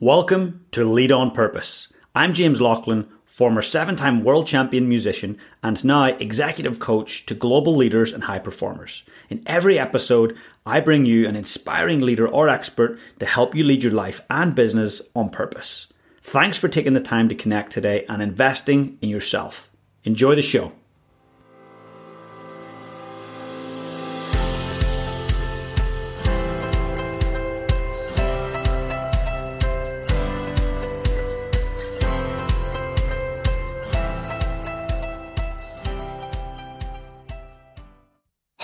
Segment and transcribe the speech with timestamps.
[0.00, 1.90] Welcome to Lead on Purpose.
[2.14, 7.74] I'm James Laughlin, former seven time world champion musician and now executive coach to global
[7.74, 9.04] leaders and high performers.
[9.30, 10.36] In every episode,
[10.66, 14.54] I bring you an inspiring leader or expert to help you lead your life and
[14.54, 15.86] business on purpose.
[16.20, 19.70] Thanks for taking the time to connect today and investing in yourself.
[20.04, 20.72] Enjoy the show.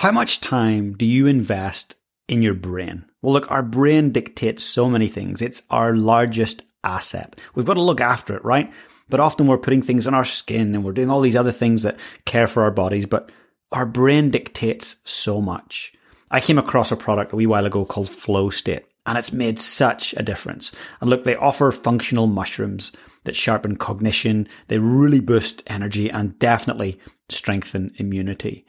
[0.03, 1.95] How much time do you invest
[2.27, 3.05] in your brain?
[3.21, 5.41] Well, look, our brain dictates so many things.
[5.41, 7.39] It's our largest asset.
[7.55, 8.69] We've got to look after it, right?
[9.07, 11.83] But often we're putting things on our skin and we're doing all these other things
[11.83, 13.31] that care for our bodies, but
[13.71, 15.93] our brain dictates so much.
[16.29, 19.57] I came across a product a wee while ago called Flow State, and it's made
[19.57, 20.73] such a difference.
[20.99, 22.91] And look, they offer functional mushrooms
[23.23, 28.65] that sharpen cognition, they really boost energy and definitely strengthen immunity.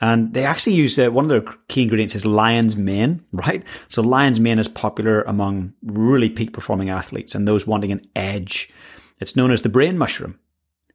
[0.00, 3.62] And they actually use uh, one of their key ingredients is lion's mane, right?
[3.88, 8.70] So lion's mane is popular among really peak performing athletes and those wanting an edge.
[9.20, 10.38] It's known as the brain mushroom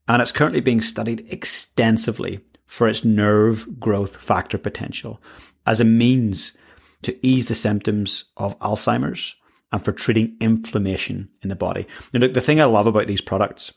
[0.07, 5.21] and it's currently being studied extensively for its nerve growth factor potential
[5.65, 6.57] as a means
[7.01, 9.35] to ease the symptoms of Alzheimer's
[9.71, 11.87] and for treating inflammation in the body.
[12.13, 13.71] Now, look, the thing I love about these products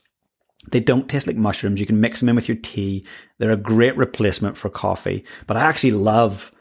[0.71, 1.79] they don't taste like mushrooms.
[1.79, 3.05] You can mix them in with your tea.
[3.37, 5.23] They're a great replacement for coffee.
[5.47, 6.51] But I actually love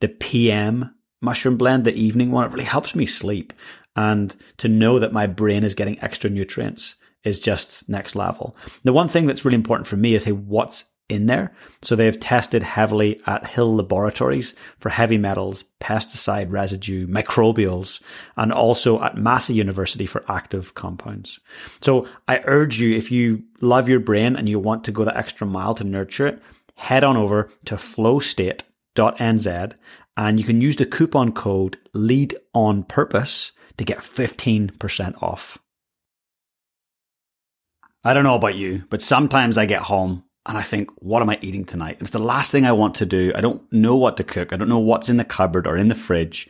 [0.00, 2.44] the PM mushroom blend, the evening one.
[2.44, 3.52] It really helps me sleep.
[3.96, 8.56] And to know that my brain is getting extra nutrients is just next level.
[8.82, 11.52] The one thing that's really important for me is hey, what's in there.
[11.82, 18.00] So they've tested heavily at Hill Laboratories for heavy metals, pesticide residue, microbials,
[18.36, 21.40] and also at Massey University for active compounds.
[21.80, 25.16] So I urge you, if you love your brain and you want to go the
[25.16, 26.42] extra mile to nurture it,
[26.76, 29.74] head on over to flowstate.nz
[30.16, 35.58] and you can use the coupon code lead on purpose to get 15% off.
[38.04, 41.30] I don't know about you, but sometimes I get home and I think, what am
[41.30, 41.98] I eating tonight?
[42.00, 43.32] It's the last thing I want to do.
[43.34, 44.52] I don't know what to cook.
[44.52, 46.48] I don't know what's in the cupboard or in the fridge.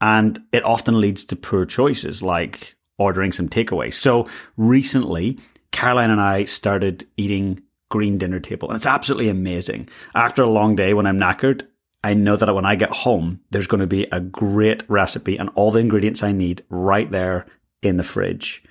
[0.00, 3.92] And it often leads to poor choices like ordering some takeaway.
[3.92, 5.38] So recently,
[5.72, 9.88] Caroline and I started eating green dinner table and it's absolutely amazing.
[10.14, 11.66] After a long day when I'm knackered,
[12.02, 15.50] I know that when I get home, there's going to be a great recipe and
[15.54, 17.46] all the ingredients I need right there
[17.82, 18.62] in the fridge.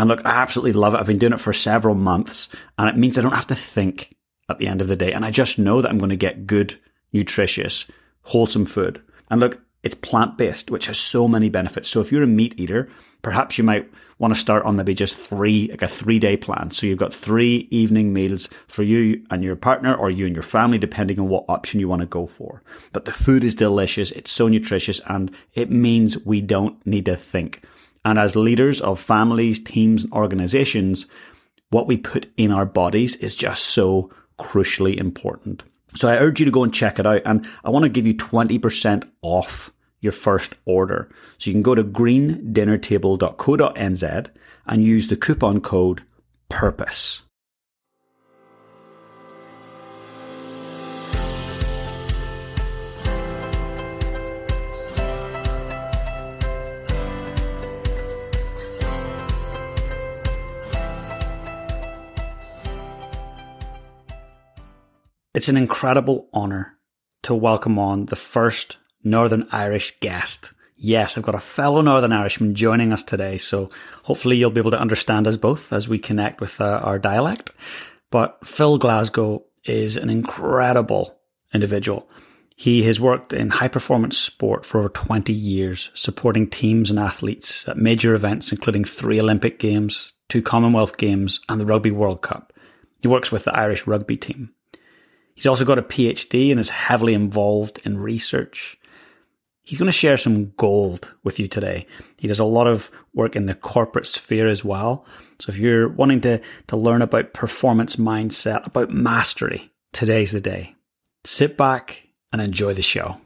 [0.00, 0.96] And look, I absolutely love it.
[0.96, 4.16] I've been doing it for several months and it means I don't have to think
[4.48, 5.12] at the end of the day.
[5.12, 6.80] And I just know that I'm going to get good,
[7.12, 7.84] nutritious,
[8.22, 9.02] wholesome food.
[9.30, 11.90] And look, it's plant based, which has so many benefits.
[11.90, 12.88] So if you're a meat eater,
[13.20, 16.70] perhaps you might want to start on maybe just three, like a three day plan.
[16.70, 20.42] So you've got three evening meals for you and your partner or you and your
[20.42, 22.62] family, depending on what option you want to go for.
[22.94, 24.12] But the food is delicious.
[24.12, 27.62] It's so nutritious and it means we don't need to think.
[28.04, 31.06] And as leaders of families, teams, and organizations,
[31.70, 35.62] what we put in our bodies is just so crucially important.
[35.94, 37.20] So I urge you to go and check it out.
[37.24, 41.10] And I want to give you 20% off your first order.
[41.38, 44.30] So you can go to greendinnertable.co.nz
[44.66, 46.04] and use the coupon code
[46.48, 47.22] PURPOSE.
[65.32, 66.76] It's an incredible honour
[67.22, 70.52] to welcome on the first Northern Irish guest.
[70.74, 73.70] Yes, I've got a fellow Northern Irishman joining us today, so
[74.02, 77.52] hopefully you'll be able to understand us both as we connect with uh, our dialect.
[78.10, 81.20] But Phil Glasgow is an incredible
[81.54, 82.10] individual.
[82.56, 87.68] He has worked in high performance sport for over 20 years, supporting teams and athletes
[87.68, 92.52] at major events, including three Olympic Games, two Commonwealth Games, and the Rugby World Cup.
[92.98, 94.54] He works with the Irish rugby team.
[95.40, 98.78] He's also got a PhD and is heavily involved in research.
[99.62, 101.86] He's going to share some gold with you today.
[102.18, 105.06] He does a lot of work in the corporate sphere as well.
[105.38, 110.76] So if you're wanting to, to learn about performance mindset, about mastery, today's the day.
[111.24, 113.16] Sit back and enjoy the show.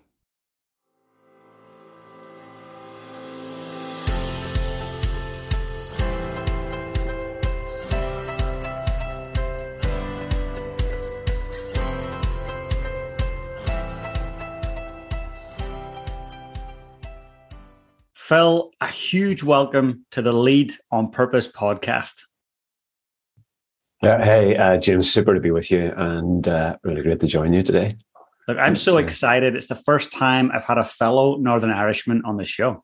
[18.34, 22.22] Phil, a huge welcome to the Lead on Purpose podcast.
[24.02, 27.52] Yeah, hey, uh, James, super to be with you and uh, really great to join
[27.52, 27.96] you today.
[28.48, 29.54] Look, I'm so excited.
[29.54, 32.82] It's the first time I've had a fellow Northern Irishman on the show.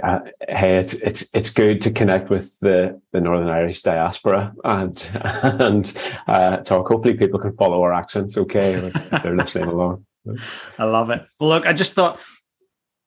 [0.00, 5.10] Uh, hey, it's it's it's good to connect with the, the Northern Irish diaspora and
[5.24, 5.98] and
[6.28, 6.86] uh, talk.
[6.86, 8.38] Hopefully, people can follow our accents.
[8.38, 8.88] Okay,
[9.24, 10.06] they're listening along.
[10.78, 11.26] I love it.
[11.40, 12.20] Well, look, I just thought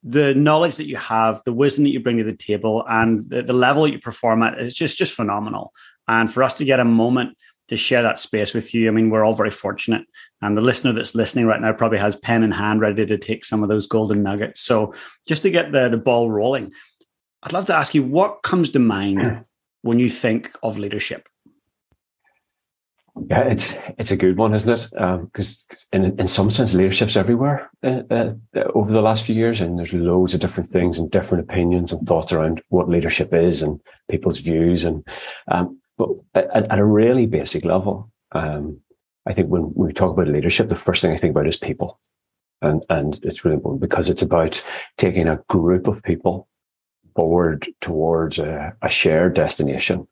[0.09, 3.43] the knowledge that you have, the wisdom that you bring to the table, and the,
[3.43, 5.73] the level that you perform at is just just phenomenal.
[6.07, 7.37] And for us to get a moment
[7.67, 10.05] to share that space with you, I mean, we're all very fortunate.
[10.41, 13.43] And the listener that's listening right now probably has pen in hand, ready to take
[13.43, 14.61] some of those golden nuggets.
[14.61, 14.93] So
[15.27, 16.71] just to get the the ball rolling,
[17.43, 19.45] I'd love to ask you what comes to mind
[19.81, 21.27] when you think of leadership.
[23.29, 24.89] Yeah, it's it's a good one, isn't it?
[24.91, 28.33] Because um, in in some sense, leadership's everywhere uh, uh,
[28.75, 32.07] over the last few years, and there's loads of different things and different opinions and
[32.07, 33.79] thoughts around what leadership is and
[34.09, 34.85] people's views.
[34.85, 35.07] And
[35.49, 38.79] um, but at, at, a really basic level, um,
[39.25, 41.99] I think when we talk about leadership, the first thing I think about is people,
[42.61, 44.63] and and it's really important because it's about
[44.97, 46.47] taking a group of people
[47.15, 50.07] forward towards a, a shared destination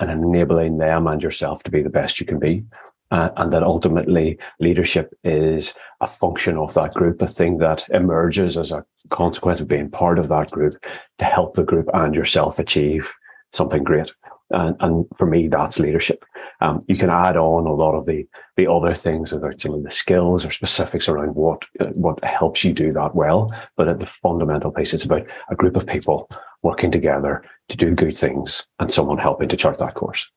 [0.00, 2.64] and enabling them and yourself to be the best you can be.
[3.10, 8.56] Uh, and that ultimately leadership is a function of that group, a thing that emerges
[8.56, 10.74] as a consequence of being part of that group
[11.18, 13.06] to help the group and yourself achieve
[13.50, 14.10] something great.
[14.52, 16.24] And, and for me, that's leadership.
[16.60, 18.26] Um, you can add on a lot of the
[18.56, 21.64] the other things some of the skills or specifics around what
[21.94, 23.50] what helps you do that well.
[23.76, 26.30] But at the fundamental piece, it's about a group of people
[26.62, 30.30] working together to do good things and someone helping to chart that course.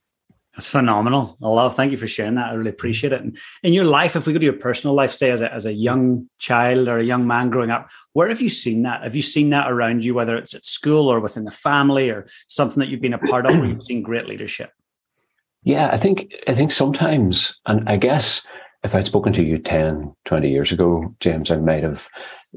[0.56, 1.38] That's phenomenal.
[1.44, 1.75] I love.
[1.75, 2.52] Thank you for sharing that.
[2.52, 3.22] I really appreciate it.
[3.22, 5.66] And in your life, if we go to your personal life, say as a, as
[5.66, 9.04] a young child or a young man growing up, where have you seen that?
[9.04, 12.25] Have you seen that around you, whether it's at school or within the family or
[12.48, 14.72] something that you've been a part of where you've seen great leadership?
[15.63, 18.48] Yeah, I think I think sometimes, and I guess
[18.86, 22.08] if I'd spoken to you 10, 20 years ago, James, I might have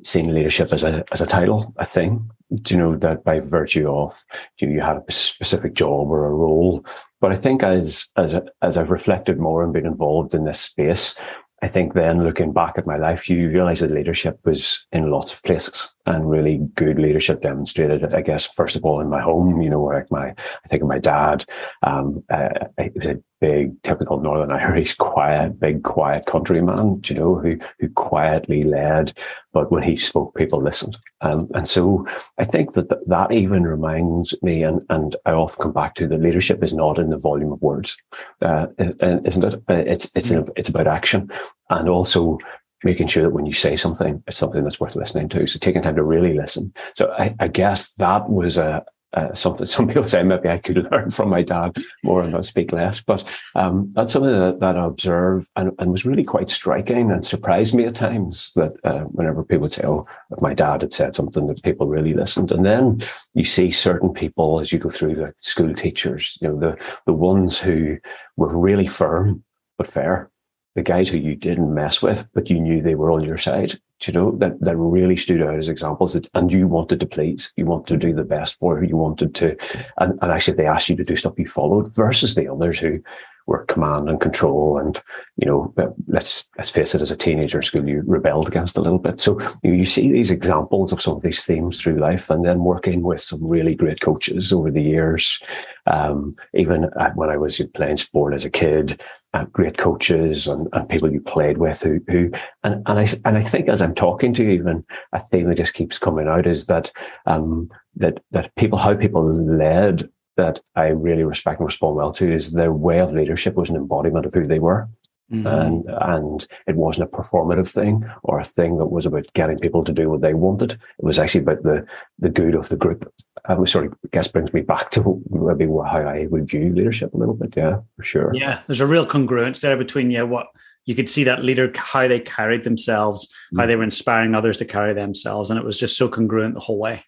[0.04, 2.30] seen leadership as a as a title, a thing.
[2.62, 4.25] Do you know that by virtue of
[4.58, 6.84] you, know, you have a specific job or a role?
[7.20, 11.14] But I think as as as I've reflected more and been involved in this space,
[11.62, 15.32] I think then looking back at my life, you realize that leadership was in lots
[15.32, 19.60] of places and really good leadership demonstrated, I guess, first of all, in my home,
[19.60, 21.44] you know, like my, I think of my dad,
[21.82, 22.49] um, uh,
[22.81, 27.90] he was a big, typical Northern Irish, quiet, big, quiet countryman, you know, who, who
[27.90, 29.12] quietly led,
[29.52, 30.96] but when he spoke, people listened.
[31.20, 32.06] Um, and so
[32.38, 36.08] I think that th- that even reminds me, and, and I often come back to
[36.08, 37.96] the leadership is not in the volume of words,
[38.40, 39.54] uh, isn't it?
[39.69, 41.31] Uh, it's, it's, it's about action
[41.69, 42.38] and also
[42.84, 45.46] making sure that when you say something, it's something that's worth listening to.
[45.46, 46.72] So taking time to really listen.
[46.94, 48.84] So I, I guess that was a,
[49.14, 52.44] uh, something some people say maybe I could learn from my dad more and not
[52.44, 53.00] speak less.
[53.00, 57.25] But um, that's something that, that I observed and, and, was really quite striking and
[57.25, 60.06] surprised me at times that uh, whenever people would say, oh,
[60.40, 62.52] my dad had said something that people really listened.
[62.52, 63.02] And then
[63.34, 67.14] you see certain people as you go through the school teachers, you know, the, the
[67.14, 67.96] ones who
[68.36, 69.42] were really firm
[69.78, 70.30] but fair
[70.78, 73.72] the guys who you didn't mess with, but you knew they were on your side,
[74.06, 77.52] you know, that, that really stood out as examples that, and you wanted to please,
[77.56, 79.56] you wanted to do the best for, who you wanted to,
[79.98, 83.02] and, and actually they asked you to do stuff you followed versus the others who
[83.49, 84.78] were command and control.
[84.78, 85.00] And,
[85.37, 85.75] you know,
[86.06, 89.20] let's, let's face it, as a teenager in school, you rebelled against a little bit.
[89.20, 92.62] So you, you see these examples of some of these themes through life and then
[92.62, 95.42] working with some really great coaches over the years.
[95.87, 99.00] Um, even when I was playing sport as a kid,
[99.35, 102.30] uh, great coaches and, and people you played with who, who
[102.64, 105.56] and, and I and I think as I'm talking to you, even a theme that
[105.56, 106.90] just keeps coming out is that
[107.26, 112.32] um, that that people how people led that I really respect and respond well to
[112.32, 114.88] is their way of leadership was an embodiment of who they were.
[115.32, 115.47] Mm-hmm.
[115.47, 119.85] And and it wasn't a performative thing or a thing that was about getting people
[119.85, 120.73] to do what they wanted.
[120.73, 121.87] It was actually about the
[122.18, 123.12] the good of the group.
[123.49, 127.12] Which sort of I guess brings me back to maybe how I would view leadership
[127.14, 127.54] a little bit.
[127.56, 128.30] Yeah, for sure.
[128.35, 130.49] Yeah, there's a real congruence there between yeah what
[130.87, 133.61] you could see that leader how they carried themselves, mm-hmm.
[133.61, 136.61] how they were inspiring others to carry themselves, and it was just so congruent the
[136.61, 137.04] whole way.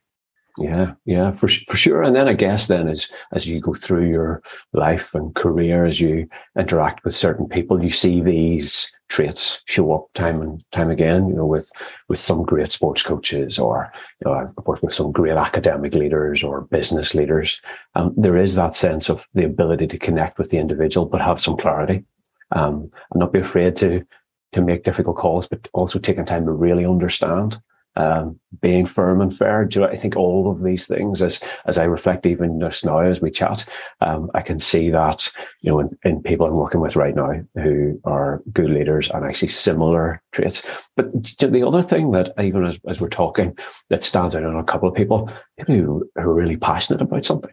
[0.59, 2.03] Yeah, yeah, for for sure.
[2.03, 4.43] And then I guess then as as you go through your
[4.73, 6.29] life and career, as you
[6.59, 11.29] interact with certain people, you see these traits show up time and time again.
[11.29, 11.71] You know, with
[12.09, 16.43] with some great sports coaches, or you know, I've worked with some great academic leaders
[16.43, 17.61] or business leaders.
[17.95, 21.41] Um, there is that sense of the ability to connect with the individual, but have
[21.41, 22.05] some clarity,
[22.53, 24.05] um, and not be afraid to
[24.53, 27.61] to make difficult calls, but also taking time to really understand
[27.97, 29.65] um, being firm and fair.
[29.65, 32.85] Do you know, I think all of these things, as as I reflect even just
[32.85, 33.65] now as we chat,
[34.01, 35.31] um, I can see that
[35.61, 39.25] you know in, in, people I'm working with right now who are good leaders, and
[39.25, 40.63] I see similar traits.
[40.97, 43.57] But the other thing that even as, as we're talking
[43.89, 47.25] that stands out on a couple of people, people who, who are really passionate about
[47.25, 47.53] something,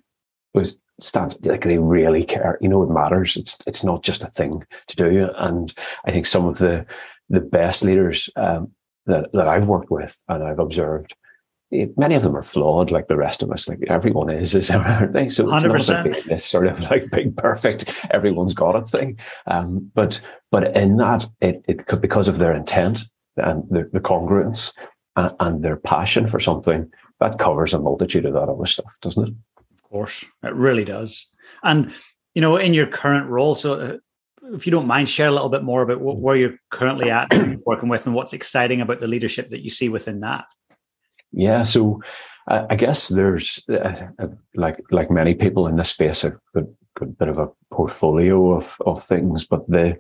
[0.54, 2.58] was stands like they really care.
[2.62, 3.38] You know, it matters.
[3.38, 5.30] It's it's not just a thing to do.
[5.38, 5.74] And
[6.06, 6.86] I think some of the
[7.30, 8.72] the best leaders um,
[9.08, 11.16] that that I've worked with and I've observed,
[11.72, 13.68] many of them are flawed, like the rest of us.
[13.68, 15.30] Like everyone is, is aren't they?
[15.30, 15.90] So it's 100%.
[15.90, 19.20] not like this sort of like big perfect, everyone's got it thing.
[19.48, 20.22] Um, but
[20.52, 23.06] but in that, it it could because of their intent
[23.38, 24.74] and the, the congruence
[25.16, 29.28] and, and their passion for something that covers a multitude of that other stuff, doesn't
[29.28, 29.34] it?
[29.60, 31.28] Of course, it really does.
[31.64, 31.94] And
[32.34, 33.98] you know, in your current role, so uh,
[34.54, 37.32] if you don't mind, share a little bit more about where you're currently at
[37.66, 40.46] working with and what's exciting about the leadership that you see within that.
[41.32, 42.02] Yeah, so
[42.48, 46.62] uh, I guess there's uh, uh, like like many people in this space, a, a,
[47.02, 49.98] a, bit of a portfolio of, of things, but the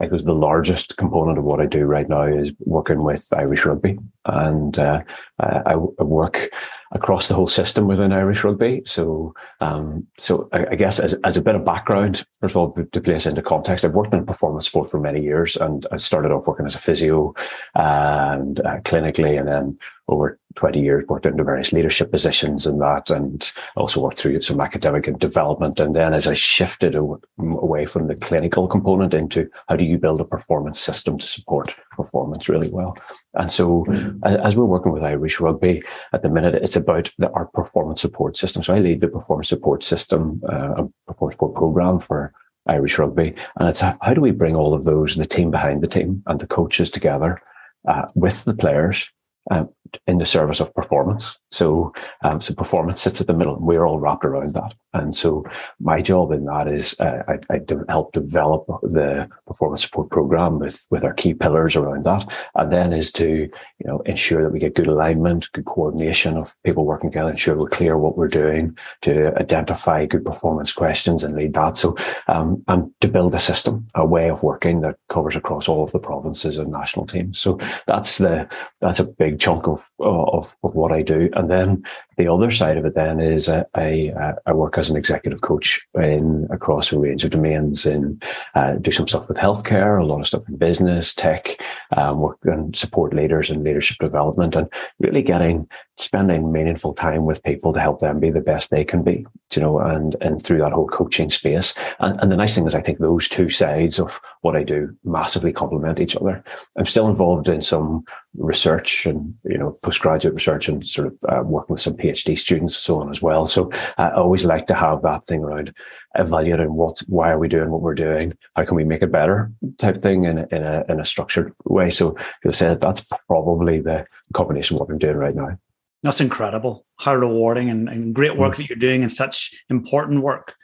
[0.00, 3.64] I guess the largest component of what I do right now is working with Irish
[3.64, 5.02] Rugby, and uh,
[5.40, 6.50] I, I work
[6.92, 8.82] across the whole system within Irish rugby.
[8.86, 12.72] So, um, so I, I, guess as, as a bit of background, first of all,
[12.72, 16.32] to place into context, I've worked in performance sport for many years, and I started
[16.32, 17.34] off working as a physio
[17.74, 19.78] and uh, clinically, and then
[20.08, 24.60] over 20 years worked into various leadership positions in that, and also worked through some
[24.60, 25.80] academic and development.
[25.80, 30.20] And then as I shifted away from the clinical component into how do you build
[30.20, 32.96] a performance system to support performance really well.
[33.34, 34.24] And so, mm-hmm.
[34.24, 35.82] as we're working with Irish Rugby
[36.12, 38.62] at the minute, it's about the, our performance support system.
[38.62, 42.32] So I lead the performance support system, uh, a performance support program for
[42.66, 45.82] Irish Rugby, and it's how do we bring all of those, and the team behind
[45.82, 47.40] the team, and the coaches together
[47.88, 49.08] uh, with the players
[49.50, 49.68] um,
[50.06, 51.38] in the service of performance.
[51.50, 53.56] So, um, so performance sits at the middle.
[53.56, 54.74] And we're all wrapped around that.
[54.94, 55.44] And so
[55.80, 60.86] my job in that is uh, I, I help develop the performance support program with,
[60.90, 62.30] with our key pillars around that.
[62.54, 66.54] And then is to, you know, ensure that we get good alignment, good coordination of
[66.64, 71.36] people working together, ensure we're clear what we're doing to identify good performance questions and
[71.36, 71.76] lead that.
[71.76, 75.84] So, um, and to build a system, a way of working that covers across all
[75.84, 77.38] of the provinces and national teams.
[77.38, 78.48] So that's the,
[78.80, 81.30] that's a big chunk of, of, of what I do.
[81.38, 81.84] And then
[82.18, 84.12] the other side of it then is I, I,
[84.44, 88.22] I work as an executive coach in across a range of domains and
[88.56, 91.62] uh, do some stuff with healthcare, a lot of stuff in business, tech,
[91.96, 95.68] um, work and support leaders and leadership development and really getting
[96.00, 99.62] spending meaningful time with people to help them be the best they can be, you
[99.62, 101.74] know, and, and through that whole coaching space.
[101.98, 104.96] And, and the nice thing is I think those two sides of what I do
[105.04, 106.42] massively complement each other.
[106.76, 108.04] I'm still involved in some
[108.36, 112.74] research and, you know, postgraduate research and sort of uh, working with some PhD students
[112.74, 113.46] and so on as well.
[113.46, 115.74] So I always like to have that thing around
[116.14, 118.36] evaluating what, why are we doing what we're doing?
[118.56, 121.54] How can we make it better type thing in a, in a, in a structured
[121.64, 121.90] way.
[121.90, 125.58] So I said that's probably the combination of what I'm doing right now.
[126.02, 126.86] That's incredible.
[126.98, 128.56] How rewarding and, and great work mm.
[128.58, 130.54] that you're doing and such important work.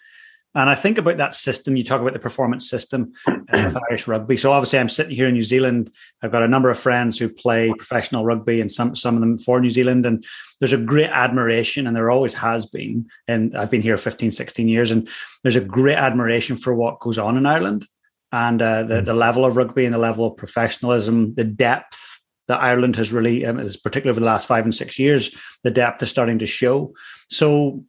[0.54, 1.76] And I think about that system.
[1.76, 4.36] You talk about the performance system uh, with Irish rugby.
[4.36, 5.90] So obviously, I'm sitting here in New Zealand.
[6.22, 9.38] I've got a number of friends who play professional rugby, and some some of them
[9.38, 10.06] for New Zealand.
[10.06, 10.24] And
[10.60, 13.06] there's a great admiration, and there always has been.
[13.26, 15.08] And I've been here 15, 16 years, and
[15.42, 17.88] there's a great admiration for what goes on in Ireland
[18.34, 19.04] and uh, the mm.
[19.04, 23.46] the level of rugby and the level of professionalism, the depth that Ireland has really,
[23.46, 26.92] um, particularly over the last five and six years, the depth is starting to show.
[27.30, 27.84] So,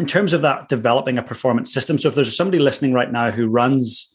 [0.00, 1.98] in terms of that, developing a performance system.
[1.98, 4.14] So, if there's somebody listening right now who runs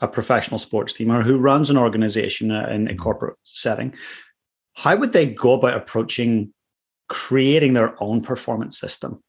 [0.00, 3.94] a professional sports team or who runs an organization in a corporate setting,
[4.74, 6.52] how would they go about approaching
[7.08, 9.22] creating their own performance system?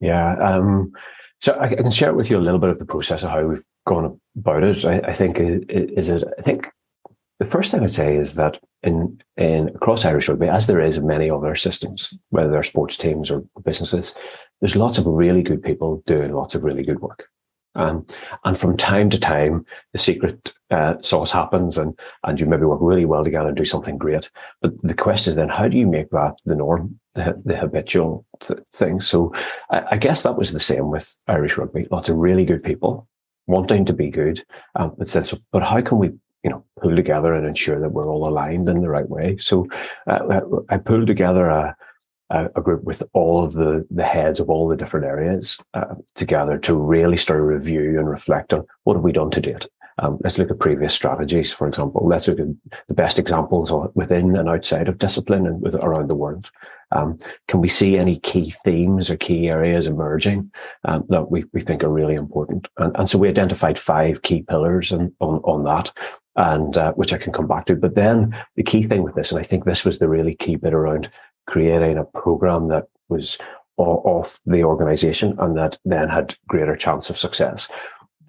[0.00, 0.34] Yeah.
[0.36, 0.92] Um,
[1.40, 3.44] so I, I, can share with you a little bit of the process of how
[3.44, 4.84] we've gone about it.
[4.84, 6.24] I, I think is it.
[6.38, 6.68] I think
[7.38, 10.96] the first thing I'd say is that in, in across Irish rugby, as there is
[10.96, 14.14] in many other systems, whether they're sports teams or businesses,
[14.60, 17.28] there's lots of really good people doing lots of really good work.
[17.74, 18.06] Um,
[18.44, 22.80] and from time to time, the secret uh, sauce happens, and and you maybe work
[22.82, 24.28] really well together and do something great.
[24.60, 28.26] But the question is then, how do you make that the norm, the, the habitual
[28.40, 29.00] th- thing?
[29.00, 29.32] So
[29.70, 31.86] I, I, guess that was the same with Irish rugby.
[31.90, 33.06] Lots of really good people
[33.46, 34.42] wanting to be good,
[34.74, 36.10] um, but said, so, but how can we
[36.44, 39.36] you know, pull together and ensure that we're all aligned in the right way.
[39.38, 39.66] So
[40.06, 41.76] uh, I pulled together a,
[42.30, 46.58] a, group with all of the, the heads of all the different areas uh, together
[46.58, 49.66] to really start a review and reflect on what have we done to date
[50.00, 52.06] Um, let's look at previous strategies, for example.
[52.06, 52.46] Let's look at
[52.86, 56.50] the best examples within and outside of discipline and with, around the world.
[56.92, 57.18] Um,
[57.48, 60.50] can we see any key themes or key areas emerging
[60.84, 62.68] um, that we, we think are really important?
[62.78, 65.92] And, and so we identified five key pillars on, on, on that,
[66.36, 67.74] and uh, which I can come back to.
[67.74, 70.56] But then the key thing with this, and I think this was the really key
[70.56, 71.10] bit around
[71.48, 73.38] creating a program that was
[73.78, 77.68] off the organization and that then had greater chance of success.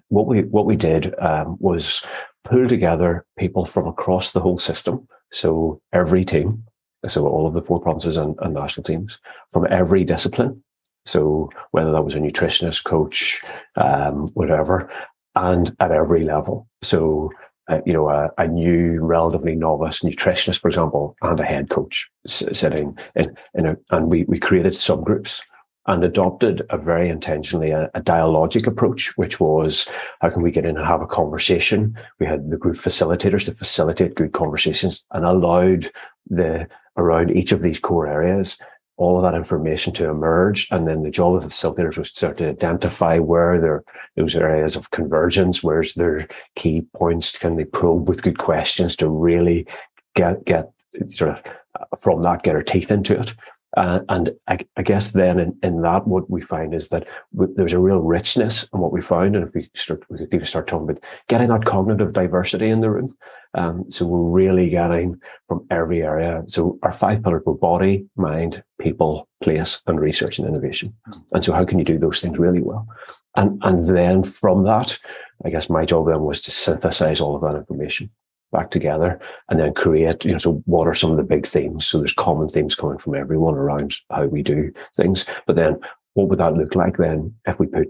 [0.08, 2.04] What we what we did um, was
[2.44, 5.06] pull together people from across the whole system.
[5.32, 6.64] So every team,
[7.06, 9.18] so all of the four provinces and, and national teams
[9.50, 10.62] from every discipline.
[11.06, 13.42] So whether that was a nutritionist, coach,
[13.76, 14.90] um, whatever,
[15.34, 16.68] and at every level.
[16.82, 17.30] So
[17.70, 22.10] uh, you know, a, a, new, relatively novice nutritionist, for example, and a head coach
[22.26, 25.40] sitting in, in a, and we, we created subgroups
[25.86, 29.88] and adopted a very intentionally a, a, dialogic approach, which was
[30.20, 31.96] how can we get in and have a conversation?
[32.18, 35.90] We had the group facilitators to facilitate good conversations and allowed
[36.28, 38.58] the around each of these core areas
[39.00, 40.68] all of that information to emerge.
[40.70, 43.82] And then the job of the facilitators was to start to identify where there
[44.16, 49.08] those areas of convergence, where's their key points, can they probe with good questions to
[49.08, 49.66] really
[50.14, 50.70] get get
[51.08, 51.42] sort of
[51.80, 53.34] uh, from that get our teeth into it.
[53.76, 57.54] Uh, and I, I, guess then in, in that, what we find is that w-
[57.56, 59.36] there's a real richness in what we found.
[59.36, 62.80] And if we start, we could even start talking about getting that cognitive diversity in
[62.80, 63.14] the room.
[63.54, 66.42] Um, so we're really getting from every area.
[66.48, 70.94] So our five pillars were body, mind, people, place, and research and innovation.
[71.32, 72.88] And so how can you do those things really well?
[73.36, 74.98] And, and then from that,
[75.44, 78.10] I guess my job then was to synthesize all of that information
[78.52, 81.86] back together and then create, you know, so what are some of the big themes?
[81.86, 85.24] So there's common themes coming from everyone around how we do things.
[85.46, 85.78] But then
[86.14, 87.88] what would that look like then if we put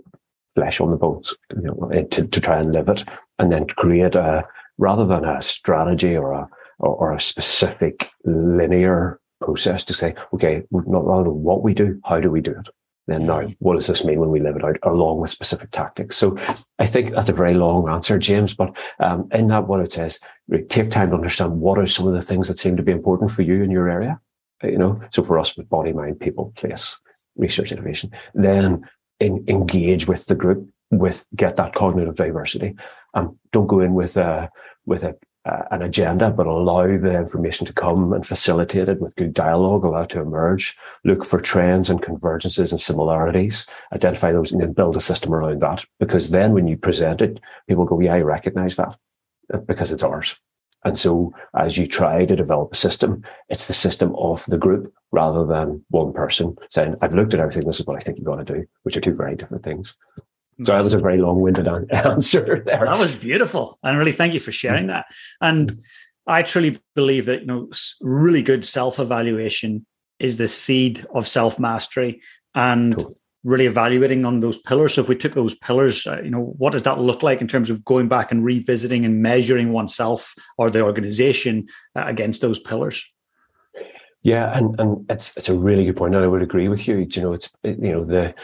[0.55, 3.05] flesh on the bones, you know, eh, to, to try and live it
[3.39, 4.45] and then create a,
[4.79, 6.49] rather than a strategy or a,
[6.79, 12.21] or, or a specific linear process to say, okay, not rather what we do, how
[12.21, 12.69] do we do it?
[13.11, 16.17] Then now what does this mean when we live it out along with specific tactics?
[16.17, 16.37] So
[16.79, 20.19] i think that's a very long answer james but um, in that what it says
[20.69, 23.31] take time to understand what are some of the things that seem to be important
[23.31, 24.21] for you in your area
[24.63, 25.01] you know?
[25.11, 26.97] So for us with body mind people place
[27.37, 28.89] research innovation then
[29.21, 32.75] in, engage with the group with get that cognitive diversity.
[33.15, 34.51] Um, don't go in with a
[34.87, 39.17] with a uh, an agenda, but allow the information to come and facilitate it with
[39.17, 44.53] good dialogue, allow it to emerge, look for trends and convergences and similarities, identify those,
[44.53, 45.85] and then build a system around that.
[45.99, 48.97] Because then when you present it, people go, yeah, I recognize that
[49.53, 50.37] uh, because it's ours.
[50.85, 54.93] And so as you try to develop a system, it's the system of the group
[55.13, 57.67] rather than one person saying, I've looked at everything.
[57.67, 59.95] This is what I think you've got to do, which are two very different things.
[60.65, 62.85] So that was a very long-winded answer there.
[62.85, 65.07] That was beautiful, and really thank you for sharing that.
[65.41, 65.81] And
[66.27, 67.71] I truly believe that you know
[68.01, 69.87] really good self-evaluation
[70.19, 72.21] is the seed of self-mastery,
[72.55, 73.19] and cool.
[73.43, 74.95] really evaluating on those pillars.
[74.95, 77.49] So if we took those pillars, uh, you know, what does that look like in
[77.49, 82.59] terms of going back and revisiting and measuring oneself or the organization uh, against those
[82.59, 83.03] pillars?
[84.23, 87.09] Yeah, and and it's it's a really good point, and I would agree with you.
[87.11, 88.35] You know, it's you know the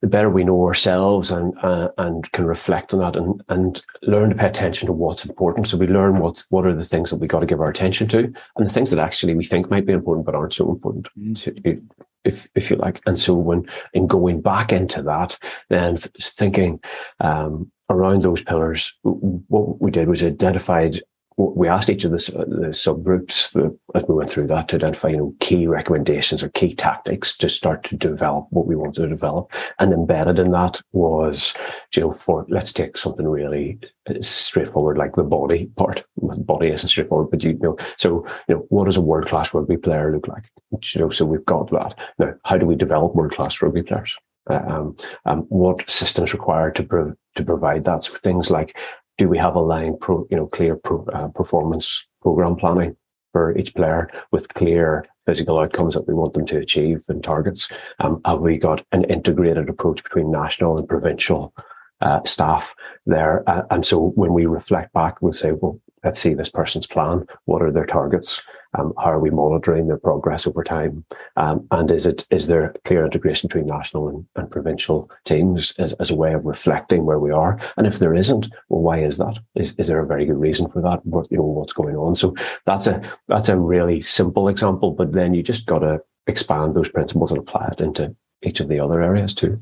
[0.00, 4.30] the better we know ourselves and uh, and can reflect on that and and learn
[4.30, 5.66] to pay attention to what's important.
[5.66, 8.08] So we learn what what are the things that we got to give our attention
[8.08, 11.08] to, and the things that actually we think might be important but aren't so important,
[11.18, 11.82] mm.
[12.24, 13.00] if if you like.
[13.06, 16.80] And so when in going back into that, then thinking
[17.20, 21.00] um, around those pillars, what we did was identified
[21.38, 25.08] we asked each of the, the subgroups the, as we went through that to identify,
[25.08, 29.08] you know, key recommendations or key tactics to start to develop what we wanted to
[29.08, 29.52] develop.
[29.78, 31.54] And embedded in that was,
[31.94, 33.78] you know, for let's take something really
[34.10, 36.02] uh, straightforward like the body part.
[36.16, 39.54] The body isn't straightforward, but you know, so you know, what does a world class
[39.54, 40.50] rugby player look like?
[40.72, 41.96] You know, so we've got that.
[42.18, 44.16] Now, how do we develop world class rugby players?
[44.50, 44.96] Uh, um,
[45.26, 48.02] um, what systems required to to provide that?
[48.04, 48.76] So things like
[49.18, 52.96] do we have a line, pro, you know, clear pro, uh, performance program planning
[53.32, 57.68] for each player with clear physical outcomes that we want them to achieve and targets?
[57.98, 61.52] Um, have we got an integrated approach between national and provincial
[62.00, 62.72] uh, staff
[63.06, 63.42] there?
[63.48, 67.26] Uh, and so when we reflect back, we'll say, well, let's see this person's plan.
[67.44, 68.42] What are their targets?
[68.76, 71.04] Um, how are we monitoring their progress over time?
[71.36, 75.94] Um, and is it is there clear integration between national and, and provincial teams as,
[75.94, 77.58] as a way of reflecting where we are?
[77.76, 79.38] And if there isn't, well, why is that?
[79.54, 81.04] Is, is there a very good reason for that?
[81.06, 82.16] What, you know, what's going on?
[82.16, 82.34] So
[82.66, 86.90] that's a that's a really simple example, but then you just got to expand those
[86.90, 89.58] principles and apply it into each of the other areas too.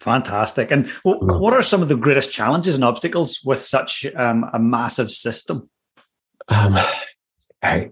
[0.00, 0.70] Fantastic.
[0.70, 1.40] And mm.
[1.40, 5.70] what are some of the greatest challenges and obstacles with such um, a massive system?
[6.48, 6.76] Um,
[7.62, 7.90] I,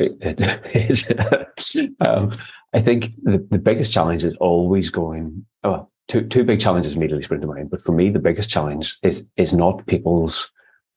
[2.08, 2.36] um,
[2.72, 7.22] I think the, the biggest challenge is always going, oh, two, two big challenges immediately
[7.22, 7.70] spring to mind.
[7.70, 10.50] But for me, the biggest challenge is, is not people's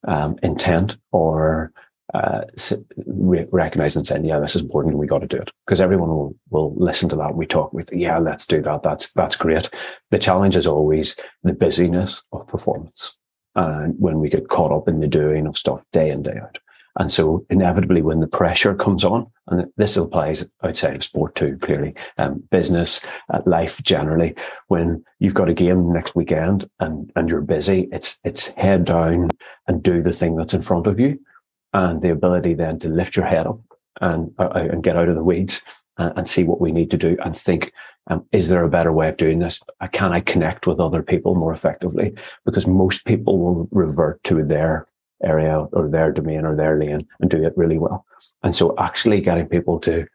[0.07, 1.71] um, intent or
[2.13, 2.41] uh,
[3.51, 4.93] recognize and saying, yeah, this is important.
[4.93, 7.35] And we got to do it because everyone will, will listen to that.
[7.35, 8.83] We talk with, yeah, let's do that.
[8.83, 9.69] That's, that's great.
[10.11, 13.17] The challenge is always the busyness of performance.
[13.55, 16.59] And when we get caught up in the doing of stuff day in, day out.
[16.99, 21.57] And so inevitably when the pressure comes on, and this applies outside of sport too,
[21.61, 23.03] clearly, um, business,
[23.33, 24.35] uh, life generally,
[24.67, 29.31] when you've got a game next weekend and, and you're busy, it's, it's head down
[29.67, 31.19] and do the thing that's in front of you.
[31.73, 33.59] And the ability then to lift your head up
[33.99, 35.63] and, uh, uh and get out of the weeds
[35.97, 37.73] and, and, see what we need to do and think,
[38.07, 39.59] um, is there a better way of doing this?
[39.81, 42.13] Uh, can I connect with other people more effectively?
[42.45, 44.85] Because most people will revert to their
[45.23, 48.05] area or their domain or their lane and do it really well.
[48.43, 50.05] And so actually getting people to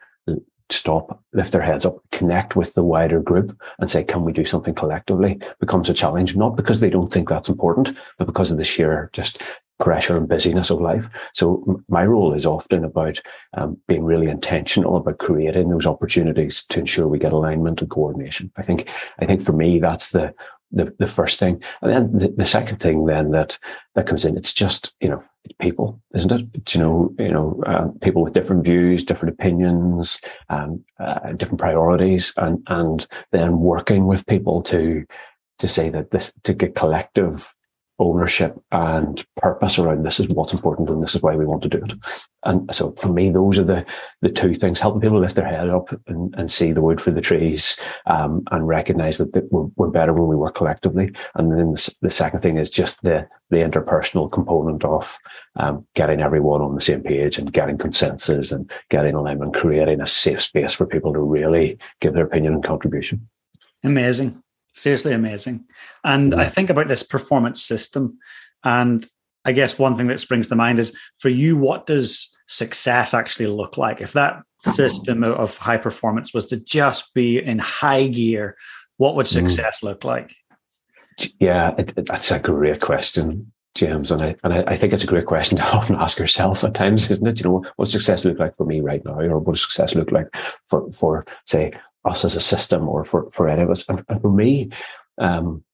[0.70, 4.44] stop, lift their heads up, connect with the wider group and say, can we do
[4.44, 8.58] something collectively becomes a challenge, not because they don't think that's important, but because of
[8.58, 9.42] the sheer just
[9.78, 11.06] pressure and busyness of life.
[11.32, 13.20] So my role is often about
[13.56, 18.50] um, being really intentional about creating those opportunities to ensure we get alignment and coordination.
[18.56, 20.34] I think, I think for me, that's the,
[20.70, 21.62] the, the first thing.
[21.82, 23.58] And then the, the second thing then that,
[23.94, 25.22] that comes in, it's just, you know,
[25.58, 26.46] people, isn't it?
[26.54, 31.60] It's, you know, you know, uh, people with different views, different opinions, um, uh, different
[31.60, 35.04] priorities, and, and then working with people to,
[35.58, 37.54] to say that this, to get collective
[37.98, 41.68] ownership and purpose around this is what's important and this is why we want to
[41.68, 41.94] do it.
[42.44, 43.84] And so for me, those are the,
[44.22, 47.10] the two things, helping people lift their head up and, and see the wood for
[47.10, 51.10] the trees um, and recognize that, that we're, we're, better when we work collectively.
[51.34, 55.18] And then the, the, second thing is just the, the interpersonal component of
[55.56, 60.06] um, getting everyone on the same page and getting consensus and getting alignment, creating a
[60.06, 63.28] safe space for people to really give their opinion and contribution.
[63.82, 64.42] Amazing
[64.74, 65.64] seriously amazing.
[66.04, 68.18] And I think about this performance system.
[68.64, 69.06] And
[69.44, 73.46] I guess one thing that springs to mind is for you, what does success actually
[73.46, 74.00] look like?
[74.00, 78.56] If that system of high performance was to just be in high gear,
[78.96, 79.46] what would mm-hmm.
[79.48, 80.34] success look like?
[81.40, 84.12] Yeah, that's a great question, James.
[84.12, 86.74] And I and I, I, think it's a great question to often ask yourself at
[86.74, 87.40] times, isn't it?
[87.40, 90.12] You know, what success look like for me right now, or what does success look
[90.12, 90.28] like
[90.66, 91.72] for for say
[92.04, 93.84] us as a system or for, for any of us.
[93.88, 94.70] And, for me,
[95.18, 95.64] um,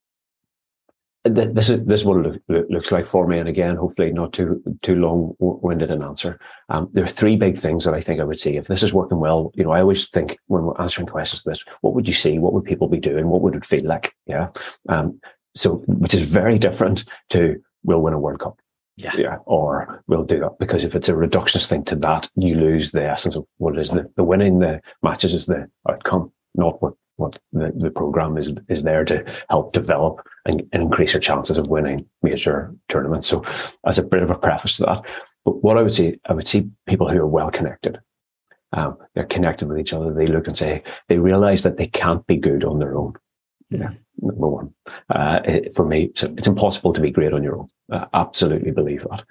[1.25, 3.39] this is this is what it look, looks like for me.
[3.39, 6.39] And again, hopefully not too too long winded an answer.
[6.69, 8.93] Um, there are three big things that I think I would see if this is
[8.93, 9.51] working well.
[9.55, 12.39] You know, I always think when we're answering questions like this, what would you see?
[12.39, 13.29] What would people be doing?
[13.29, 14.15] What would it feel like?
[14.27, 14.49] Yeah.
[14.91, 15.19] Um,
[15.57, 18.59] so, which is very different to we'll win a World Cup.
[18.97, 19.13] Yeah.
[19.17, 19.37] yeah.
[19.47, 23.05] Or we'll do that because if it's a reductionist thing to that, you lose the
[23.05, 27.39] essence of what is the, the winning the matches is the outcome, not what, what
[27.53, 31.67] the, the program is, is there to help develop and, and increase your chances of
[31.67, 33.27] winning major tournaments.
[33.27, 33.45] So
[33.87, 35.03] as a bit of a preface to that,
[35.45, 38.01] but what I would say, I would see people who are well connected.
[38.73, 40.13] Um, they're connected with each other.
[40.13, 43.15] They look and say, they realize that they can't be good on their own.
[43.71, 44.75] Yeah, number one.
[45.11, 45.41] Uh,
[45.75, 47.69] for me, so it's impossible to be great on your own.
[47.91, 49.25] I absolutely believe that.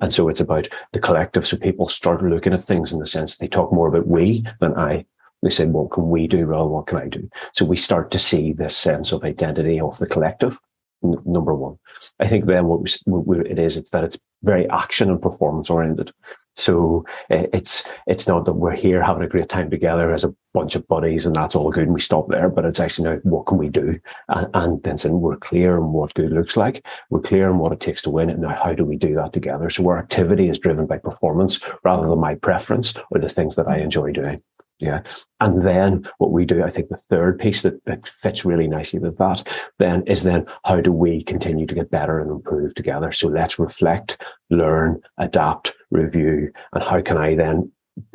[0.00, 1.46] And so it's about the collective.
[1.46, 4.74] So people start looking at things in the sense they talk more about we than
[4.76, 5.06] I.
[5.42, 7.28] They say, what can we do rather what can I do?
[7.52, 10.58] So we start to see this sense of identity of the collective
[11.02, 11.78] number one.
[12.20, 16.12] I think then what we, it is, it's that it's very action and performance oriented.
[16.56, 20.34] So eh, it's it's not that we're here having a great time together as a
[20.54, 23.16] bunch of buddies and that's all good and we stop there, but it's actually now
[23.22, 23.98] what can we do?
[24.28, 26.84] And, and then saying we're clear on what good looks like.
[27.10, 28.38] We're clear on what it takes to win it.
[28.38, 29.68] Now, how do we do that together?
[29.68, 33.68] So our activity is driven by performance rather than my preference or the things that
[33.68, 34.42] I enjoy doing.
[34.78, 35.02] Yeah.
[35.40, 38.98] And then what we do, I think the third piece that, that fits really nicely
[38.98, 39.42] with that
[39.78, 43.10] then is then how do we continue to get better and improve together?
[43.12, 47.72] So let's reflect, learn, adapt, review, and how can I then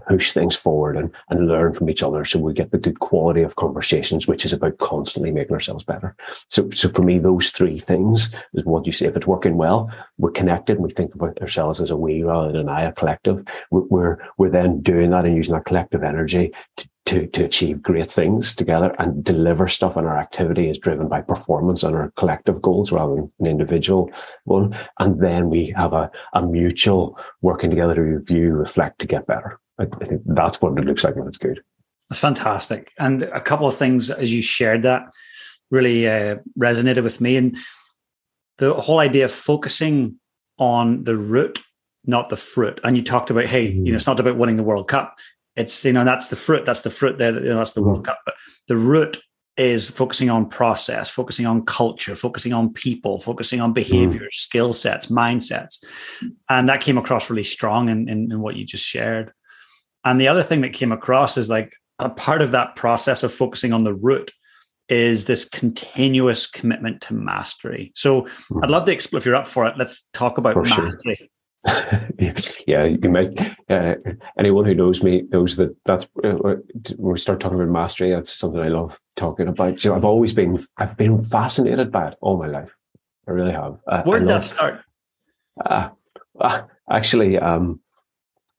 [0.08, 3.42] push things forward and, and learn from each other so we get the good quality
[3.42, 6.16] of conversations, which is about constantly making ourselves better.
[6.50, 9.08] So, so for me, those three things is what you say.
[9.08, 12.52] If it's working well, we're connected and we think about ourselves as a we rather
[12.52, 13.44] than I, a collective.
[13.72, 17.82] We're, we're, we're then doing that and using our collective energy to, to, to achieve
[17.82, 19.98] great things together and deliver stuff.
[19.98, 24.10] And our activity is driven by performance and our collective goals rather than an individual
[24.46, 24.78] one.
[25.00, 29.60] And then we have a, a mutual working together to review, reflect to get better.
[29.78, 31.62] I, I think that's what it looks like when it's good.
[32.10, 32.94] That's fantastic.
[32.98, 35.04] And a couple of things as you shared that,
[35.70, 37.36] really uh, resonated with me.
[37.36, 37.58] And
[38.58, 40.16] the whole idea of focusing
[40.58, 41.60] on the root,
[42.06, 42.80] not the fruit.
[42.86, 43.86] And you talked about, hey, mm-hmm.
[43.86, 45.18] you know, it's not about winning the World Cup.
[45.56, 47.84] It's, you know, that's the fruit, that's the fruit there, you know, that's the.
[47.84, 48.20] World Cup.
[48.26, 48.36] But
[48.68, 49.22] the root
[49.58, 54.42] is focusing on process, focusing on culture, focusing on people, focusing on behaviors, mm.
[54.42, 55.84] skill sets, mindsets.
[56.50, 59.34] And that came across really strong in, in, in, what you just shared.
[60.06, 63.34] And the other thing that came across is like a part of that process of
[63.34, 64.32] focusing on the root
[64.90, 67.92] is this continuous commitment to mastery.
[67.96, 68.64] So mm.
[68.64, 69.78] I'd love to explore if you're up for it.
[69.78, 71.16] Let's talk about for mastery.
[71.16, 71.28] Sure.
[72.68, 73.40] yeah, you might.
[73.70, 73.96] Uh,
[74.38, 76.62] anyone who knows me knows that that's uh, when
[76.98, 78.12] we start talking about mastery.
[78.12, 79.84] That's something I love talking about.
[79.84, 82.72] You know, I've always been, I've been fascinated by it all my life.
[83.28, 83.78] I really have.
[83.88, 84.82] Uh, where did that start?
[85.64, 85.90] Uh,
[86.40, 87.80] uh, actually, um,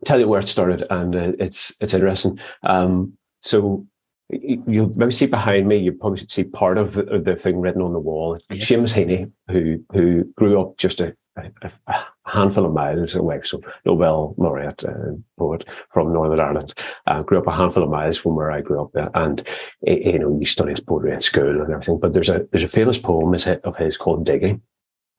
[0.04, 2.38] tell you where it started, and uh, it's it's interesting.
[2.62, 3.84] Um, so
[4.30, 7.92] you'll maybe see behind me, you probably see part of the, the thing written on
[7.92, 8.38] the wall.
[8.50, 8.68] Yes.
[8.68, 11.50] Seamus Heaney, who who grew up just a, a,
[11.88, 16.74] a, handful of miles away, so Nobel laureate uh, poet from Northern Ireland,
[17.06, 19.46] uh, grew up a handful of miles from where I grew up, and
[19.82, 21.98] you know he studies poetry at school and everything.
[21.98, 24.62] But there's a there's a famous poem of his called Digging,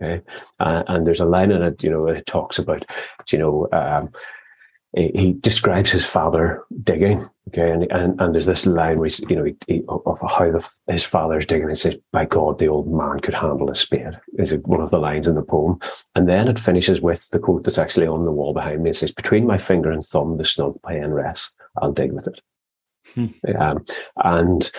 [0.02, 0.22] okay?
[0.60, 2.84] uh, and there's a line in it, you know, it talks about,
[3.32, 3.68] you know.
[3.72, 4.10] Um,
[4.94, 7.28] he describes his father digging.
[7.50, 10.68] Okay, and and, and there's this line where you know he, he, of how the,
[10.88, 11.70] his father's digging.
[11.70, 15.00] He says, "By God, the old man could handle a spade." Is one of the
[15.00, 15.80] lines in the poem,
[16.16, 18.92] and then it finishes with the quote that's actually on the wall behind me.
[18.92, 21.56] It says, "Between my finger and thumb, the snug pen rests.
[21.82, 22.42] I'll dig with it."
[23.16, 23.28] Hmm.
[23.60, 23.86] Um,
[24.24, 24.72] and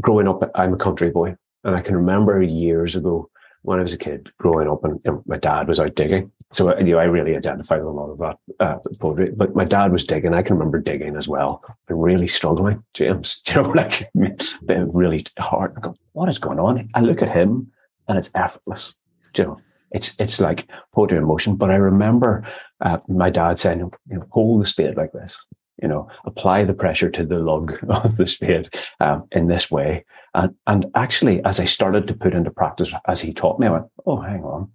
[0.00, 3.30] growing up, I'm a country boy, and I can remember years ago
[3.62, 6.32] when I was a kid growing up, and, and my dad was out digging.
[6.52, 9.32] So you know, I really identify with a lot of that uh, poetry.
[9.34, 10.34] But my dad was digging.
[10.34, 12.84] I can remember digging as well, and really struggling.
[12.94, 15.74] James, you know, like really hard.
[15.76, 16.88] I go, what is going on?
[16.94, 17.72] I look at him,
[18.08, 18.92] and it's effortless.
[19.36, 19.60] You know,
[19.92, 21.56] it's it's like poetry in motion.
[21.56, 22.46] But I remember
[22.80, 25.38] uh, my dad saying, you know, hold the spade like this
[25.82, 30.04] you know, apply the pressure to the lug of the spade um, in this way.
[30.34, 33.70] And, and actually, as I started to put into practice, as he taught me, I
[33.70, 34.70] went, oh, hang on.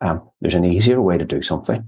[0.00, 1.84] Um, there's an easier way to do something.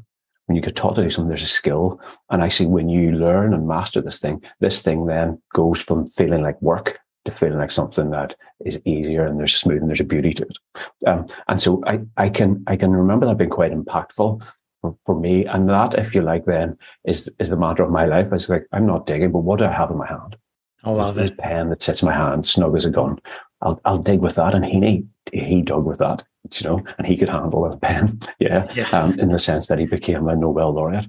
[0.46, 2.00] When you get taught to do something, there's a skill.
[2.30, 6.42] And actually, when you learn and master this thing, this thing then goes from feeling
[6.42, 10.04] like work to feeling like something that is easier and there's smooth and there's a
[10.04, 10.58] beauty to it.
[11.06, 14.42] Um, and so I, I can I can remember that being quite impactful
[14.80, 15.46] for, for me.
[15.46, 18.28] And that, if you like, then is is the mantra of my life.
[18.32, 20.36] It's like I'm not digging, but what do I have in my hand?
[20.84, 21.38] I love this it.
[21.38, 23.20] pen that sits in my hand, snug as a gun.
[23.60, 26.24] I'll I'll dig with that, and he he dug with that,
[26.60, 28.88] you know, and he could handle a pen, yeah, yeah.
[28.90, 31.06] Um, in the sense that he became a Nobel laureate.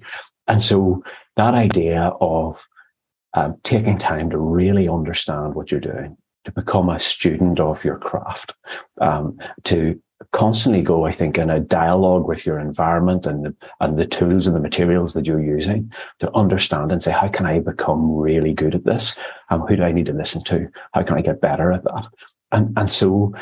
[0.47, 1.03] And so
[1.37, 2.61] that idea of
[3.33, 7.97] um, taking time to really understand what you're doing, to become a student of your
[7.97, 8.53] craft,
[9.01, 9.99] um, to
[10.31, 14.47] constantly go, I think, in a dialogue with your environment and the, and the tools
[14.47, 18.53] and the materials that you're using to understand and say, how can I become really
[18.53, 19.15] good at this?
[19.49, 20.69] Um, who do I need to listen to?
[20.93, 22.07] How can I get better at that?
[22.51, 23.33] And and so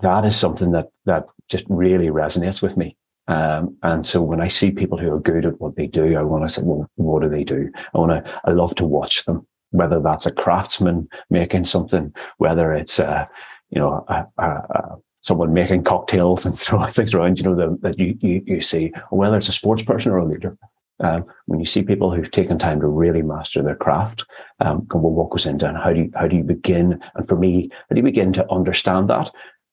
[0.00, 2.96] that is something that that just really resonates with me.
[3.28, 6.22] Um, and so when I see people who are good at what they do, I
[6.22, 7.70] want to say, well, what do they do?
[7.94, 12.72] I want to, I love to watch them, whether that's a craftsman making something, whether
[12.72, 13.28] it's a,
[13.70, 17.78] you know, a, a, a someone making cocktails and throwing things around, you know, the,
[17.82, 20.56] that you, you, you see, whether it's a sports person or a leader.
[21.02, 24.26] Um, when you see people who've taken time to really master their craft,
[24.60, 27.00] um, and well, what goes into and how do you, how do you begin?
[27.14, 29.30] And for me, how do you begin to understand that?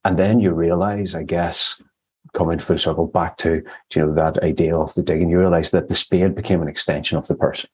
[0.08, 1.82] And then you realize, I guess,
[2.34, 3.62] coming full circle back to,
[3.94, 7.18] you know, that idea of the digging, you realize that the spade became an extension
[7.18, 7.70] of the person.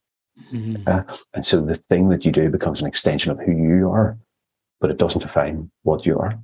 [0.52, 0.82] Mm-hmm.
[0.88, 1.04] Uh,
[1.36, 4.18] and so the thing that you do becomes an extension of who you are,
[4.82, 6.40] but it doesn't define what you are.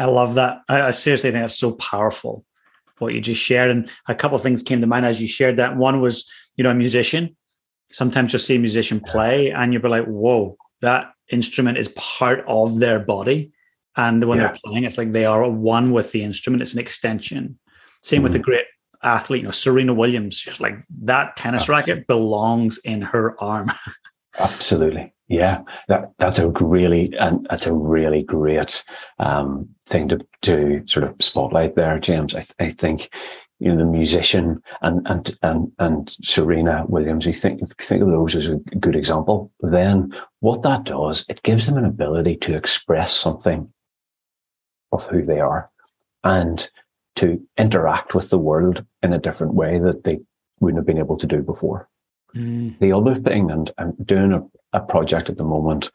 [0.00, 0.62] I love that.
[0.68, 2.44] I, I seriously think that's so powerful
[2.98, 3.70] what you just shared.
[3.70, 5.76] And a couple of things came to mind as you shared that.
[5.76, 7.36] One was, you know, a musician.
[7.92, 12.44] Sometimes you'll see a musician play and you'll be like, whoa, that instrument is part
[12.48, 13.52] of their body.
[13.96, 14.48] And when yeah.
[14.48, 16.62] they're playing, it's like they are one with the instrument.
[16.62, 17.58] It's an extension.
[18.02, 18.24] Same mm-hmm.
[18.24, 18.66] with the great
[19.02, 20.36] athlete, you know, Serena Williams.
[20.36, 23.70] She's like that tennis racket belongs in her arm.
[24.38, 25.12] Absolutely.
[25.28, 28.84] Yeah, that that's a really and that's a really great
[29.18, 32.34] um, thing to to sort of spotlight there, James.
[32.34, 33.08] I, th- I think
[33.58, 37.24] you know the musician and and and and Serena Williams.
[37.24, 39.50] You think think of those as a good example.
[39.60, 43.72] Then what that does, it gives them an ability to express something
[44.94, 45.66] of who they are
[46.22, 46.70] and
[47.16, 50.20] to interact with the world in a different way that they
[50.60, 51.88] wouldn't have been able to do before.
[52.34, 52.78] Mm.
[52.80, 54.42] The other thing, and I'm doing a,
[54.72, 55.90] a project at the moment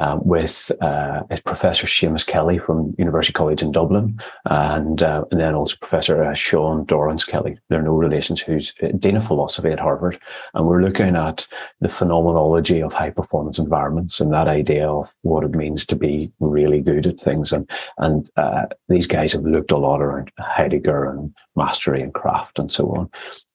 [0.00, 5.54] um, with uh, Professor Seamus Kelly from University College in Dublin, and uh, and then
[5.54, 7.58] also Professor uh, Sean Dorrance Kelly.
[7.68, 8.40] They're no relations.
[8.40, 10.18] Who's uh, Dean of Philosophy at Harvard,
[10.54, 11.46] and we're looking at
[11.80, 16.32] the phenomenology of high performance environments and that idea of what it means to be
[16.40, 17.52] really good at things.
[17.52, 22.58] And and uh, these guys have looked a lot around Heidegger and mastery and craft
[22.58, 23.10] and so on.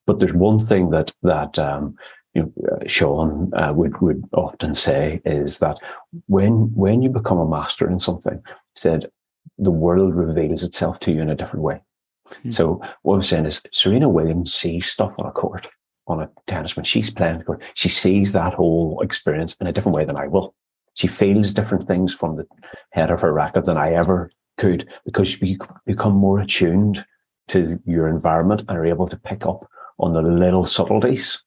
[0.08, 1.96] But there's one thing that that um,
[2.34, 5.80] you know, uh, Sean uh, would would often say is that
[6.28, 8.42] when when you become a master in something,
[8.76, 9.10] said
[9.58, 11.82] the world reveals itself to you in a different way.
[12.30, 12.52] Mm-hmm.
[12.52, 15.68] So what I'm saying is Serena Williams sees stuff on a court,
[16.08, 17.64] on a tennis when she's playing the court.
[17.74, 20.54] She sees that whole experience in a different way than I will.
[20.94, 22.46] She feels different things from the
[22.92, 27.04] head of her racket than I ever could because you become more attuned
[27.48, 31.42] to your environment and are able to pick up on the little subtleties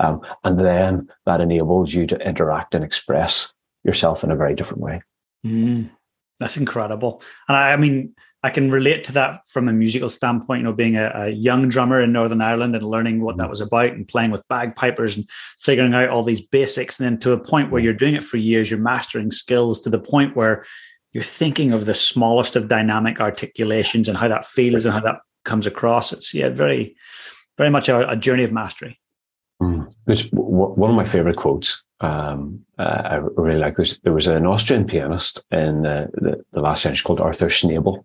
[0.00, 3.52] um, and then that enables you to interact and express
[3.84, 5.02] yourself in a very different way.
[5.44, 5.90] Mm,
[6.38, 7.22] that's incredible.
[7.48, 10.72] And I, I, mean, I can relate to that from a musical standpoint, you know,
[10.72, 13.50] being a, a, young drummer in Northern Ireland and learning what that mm.
[13.50, 15.28] was about and playing with bagpipers and
[15.60, 16.98] figuring out all these basics.
[16.98, 17.84] And then to a point where mm.
[17.84, 20.64] you're doing it for years, you're mastering skills to the point where
[21.12, 25.20] you're thinking of the smallest of dynamic articulations and how that feels and how that
[25.44, 26.12] comes across.
[26.12, 26.96] It's yeah, very,
[27.58, 28.98] very much a, a journey of mastery.
[30.06, 31.82] There's one of my favorite quotes.
[32.00, 33.98] Um, uh, I really like this.
[33.98, 38.04] There was an Austrian pianist in the, the, the last century called Arthur Schnabel,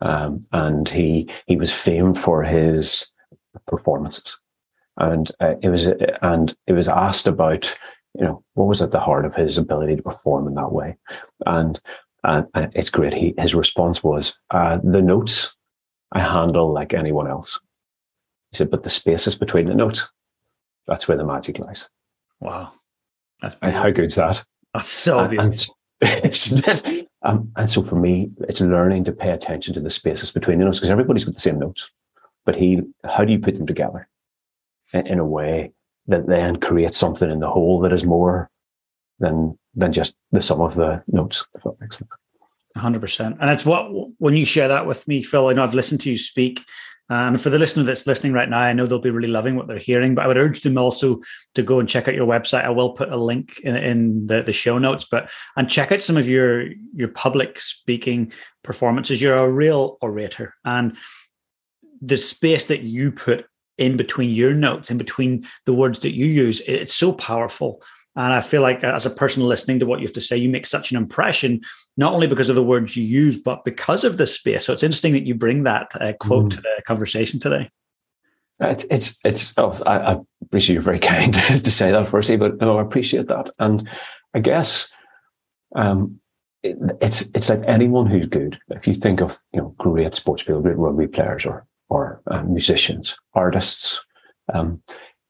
[0.00, 3.08] um, and he he was famed for his
[3.66, 4.38] performances.
[4.98, 7.74] And uh, it was and it was asked about
[8.14, 10.96] you know what was at the heart of his ability to perform in that way,
[11.46, 11.80] and
[12.24, 13.14] and, and it's great.
[13.14, 15.56] He his response was uh, the notes
[16.12, 17.58] I handle like anyone else.
[18.50, 20.12] He said, but the spaces between the notes
[20.86, 21.88] that's where the magic lies.
[22.40, 22.72] Wow.
[23.40, 24.44] That's and how good's that?
[24.74, 25.76] That's so beautiful.
[26.00, 30.58] And, um, and so for me, it's learning to pay attention to the spaces between
[30.58, 31.88] the notes because everybody's got the same notes.
[32.44, 34.08] But he, how do you put them together
[34.92, 35.72] in, in a way
[36.08, 38.50] that then creates something in the whole that is more
[39.20, 42.10] than than just the sum of the notes, if that makes sense.
[42.76, 43.36] 100%.
[43.40, 46.10] And it's what, when you share that with me, Phil, I know I've listened to
[46.10, 46.62] you speak
[47.10, 49.66] and for the listener that's listening right now, I know they'll be really loving what
[49.66, 51.20] they're hearing, but I would urge them also
[51.54, 52.64] to go and check out your website.
[52.64, 56.00] I will put a link in, in the, the show notes, but and check out
[56.00, 59.20] some of your your public speaking performances.
[59.20, 60.96] You're a real orator, and
[62.00, 63.46] the space that you put
[63.78, 67.82] in between your notes, in between the words that you use, it's so powerful.
[68.14, 70.48] And I feel like as a person listening to what you have to say, you
[70.48, 71.62] make such an impression,
[71.96, 74.64] not only because of the words you use, but because of the space.
[74.64, 76.50] So it's interesting that you bring that uh, quote mm.
[76.50, 77.70] to the conversation today.
[78.60, 82.60] It's, it's, it's oh, I, I, appreciate you're very kind to say that firstly, but
[82.60, 83.50] no, I appreciate that.
[83.58, 83.88] And
[84.34, 84.92] I guess,
[85.74, 86.20] um,
[86.62, 88.60] it, it's, it's like anyone who's good.
[88.68, 92.42] If you think of, you know, great sports people, great rugby players or, or uh,
[92.42, 94.04] musicians, artists,
[94.52, 94.82] um,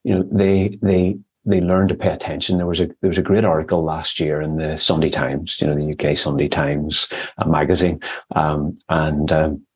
[0.04, 2.57] you know, they, they, they learn to pay attention.
[2.57, 5.66] There was a there was a great article last year in the Sunday Times, you
[5.66, 8.00] know, the UK Sunday Times uh, magazine,
[8.37, 9.66] um, and um,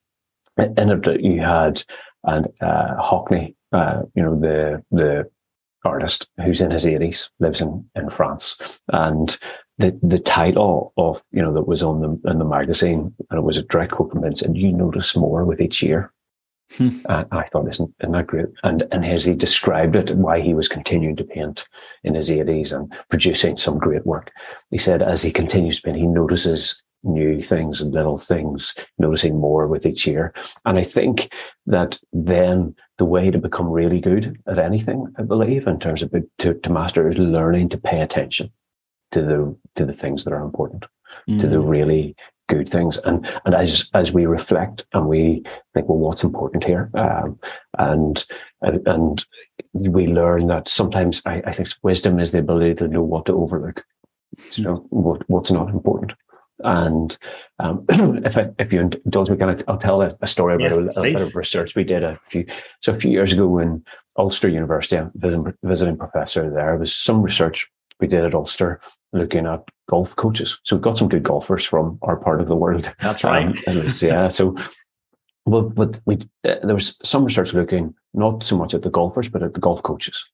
[0.59, 1.83] in it you had
[2.25, 5.31] and uh, Hockney, uh, you know, the the
[5.85, 8.59] artist who's in his eighties, lives in in France,
[8.93, 9.39] and
[9.79, 13.43] the the title of you know that was on the in the magazine, and it
[13.43, 16.13] was a direct quote from said, "You notice more with each year."
[16.79, 18.47] And I thought, isn't, isn't that great?
[18.65, 21.67] And and as he described it, why he was continuing to paint
[22.03, 24.33] in his 80s and producing some great work.
[24.71, 29.39] He said, as he continues to paint, he notices new things and little things, noticing
[29.39, 30.35] more with each year.
[30.65, 31.33] And I think
[31.67, 36.13] that then the way to become really good at anything, I believe, in terms of
[36.39, 38.51] to, to master is learning to pay attention
[39.13, 40.87] to the to the things that are important,
[41.29, 41.41] mm.
[41.41, 41.67] to the hmm.
[41.67, 42.17] really
[42.49, 42.99] good things.
[42.99, 45.43] And and as as we reflect and we
[45.75, 46.91] think, well, what's important here?
[46.95, 47.39] Um,
[47.79, 48.25] and,
[48.63, 49.25] and and
[49.73, 53.35] we learn that sometimes I, I think wisdom is the ability to know what to
[53.35, 53.85] overlook.
[54.53, 56.13] You know what what's not important.
[56.61, 57.17] And
[57.59, 57.85] um,
[58.25, 60.91] if I, if you indulge me, can I, I'll tell a, a story about yeah,
[60.97, 62.47] a, a bit of research we did a few.
[62.81, 63.85] So a few years ago, when
[64.17, 67.71] Ulster University, I'm visiting, visiting professor there, was some research
[68.01, 68.81] we did at Ulster
[69.13, 70.61] looking at golf coaches.
[70.65, 72.95] So we've got some good golfers from our part of the world.
[73.01, 73.47] That's right.
[73.69, 74.29] Um, was, yeah.
[74.29, 74.57] So,
[75.45, 79.29] well, but we uh, there was some research looking not so much at the golfers,
[79.29, 80.25] but at the golf coaches,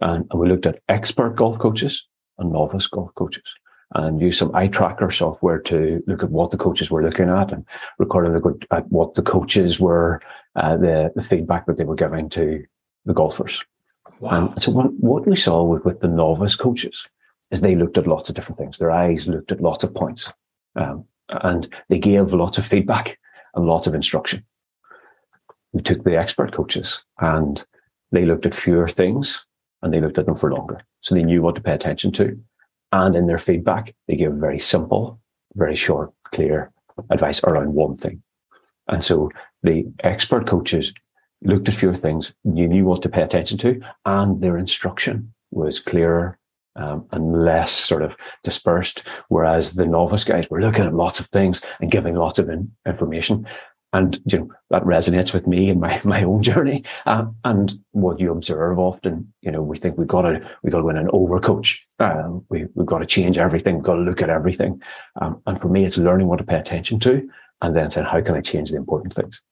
[0.00, 2.06] and, and we looked at expert golf coaches
[2.38, 3.44] and novice golf coaches.
[3.92, 7.52] And used some eye tracker software to look at what the coaches were looking at
[7.52, 7.66] and
[7.98, 10.22] recorded a at what the coaches were,
[10.54, 12.64] uh, the, the feedback that they were giving to
[13.04, 13.64] the golfers.
[14.20, 14.52] Wow.
[14.52, 17.04] And so what, what we saw with, with the novice coaches
[17.50, 18.78] is they looked at lots of different things.
[18.78, 20.32] Their eyes looked at lots of points.
[20.76, 23.18] Um, and they gave lots of feedback
[23.54, 24.44] and lots of instruction.
[25.72, 27.64] We took the expert coaches and
[28.12, 29.46] they looked at fewer things
[29.82, 30.80] and they looked at them for longer.
[31.00, 32.38] So they knew what to pay attention to.
[32.92, 35.20] And in their feedback, they gave very simple,
[35.54, 36.72] very short, clear
[37.10, 38.22] advice around one thing.
[38.88, 39.30] And so
[39.62, 40.92] the expert coaches
[41.42, 46.38] looked at fewer things, knew what to pay attention to, and their instruction was clearer
[46.80, 49.04] um, and less sort of dispersed.
[49.28, 52.72] Whereas the novice guys were looking at lots of things and giving lots of in-
[52.86, 53.46] information.
[53.92, 56.84] And you know, that resonates with me in my, my own journey.
[57.06, 60.78] Um, and what you observe often, you know, we think we've got to, we've got
[60.78, 61.78] to win an overcoach.
[61.98, 63.76] Um, we, we've got to change everything.
[63.76, 64.80] We've got to look at everything.
[65.20, 67.28] Um, and for me, it's learning what to pay attention to
[67.62, 69.42] and then saying, how can I change the important things?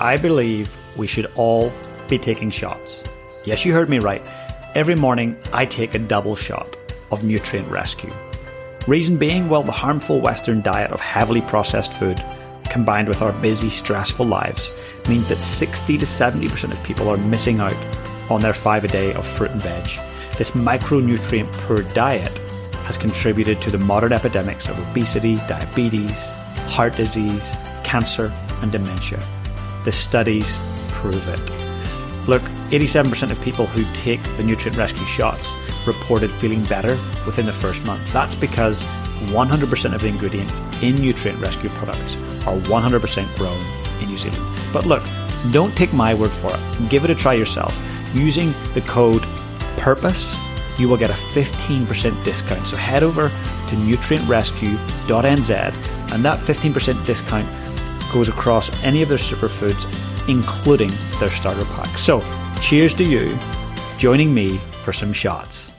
[0.00, 1.72] I believe we should all
[2.08, 3.02] be taking shots.
[3.44, 4.24] Yes, you heard me right.
[4.74, 6.76] Every morning, I take a double shot
[7.10, 8.12] of nutrient rescue.
[8.86, 12.22] Reason being, well, the harmful Western diet of heavily processed food,
[12.70, 14.70] combined with our busy, stressful lives,
[15.08, 17.76] means that 60 to 70% of people are missing out
[18.30, 19.84] on their five a day of fruit and veg.
[20.36, 22.36] This micronutrient poor diet
[22.84, 26.26] has contributed to the modern epidemics of obesity, diabetes,
[26.68, 28.32] heart disease, cancer,
[28.62, 29.20] and dementia.
[29.84, 31.65] The studies prove it.
[32.26, 35.54] Look, 87% of people who take the nutrient rescue shots
[35.86, 38.12] reported feeling better within the first month.
[38.12, 38.82] That's because
[39.30, 42.16] 100% of the ingredients in nutrient rescue products
[42.46, 44.44] are 100% grown in New Zealand.
[44.72, 45.04] But look,
[45.52, 46.90] don't take my word for it.
[46.90, 47.78] Give it a try yourself.
[48.14, 49.22] Using the code
[49.76, 50.36] PURPOSE,
[50.78, 52.66] you will get a 15% discount.
[52.66, 57.48] So head over to nutrientrescue.nz and that 15% discount
[58.12, 59.84] goes across any of their superfoods,
[60.28, 61.98] including their starter pack.
[61.98, 62.22] So,
[62.60, 63.38] cheers to you
[63.98, 65.72] joining me for some shots.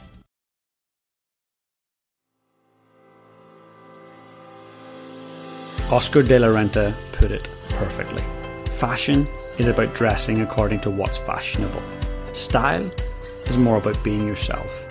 [5.90, 8.24] Oscar de la Renta put it perfectly.
[8.78, 9.26] Fashion
[9.58, 11.82] is about dressing according to what's fashionable.
[12.34, 12.92] Style
[13.46, 14.86] is more about being yourself.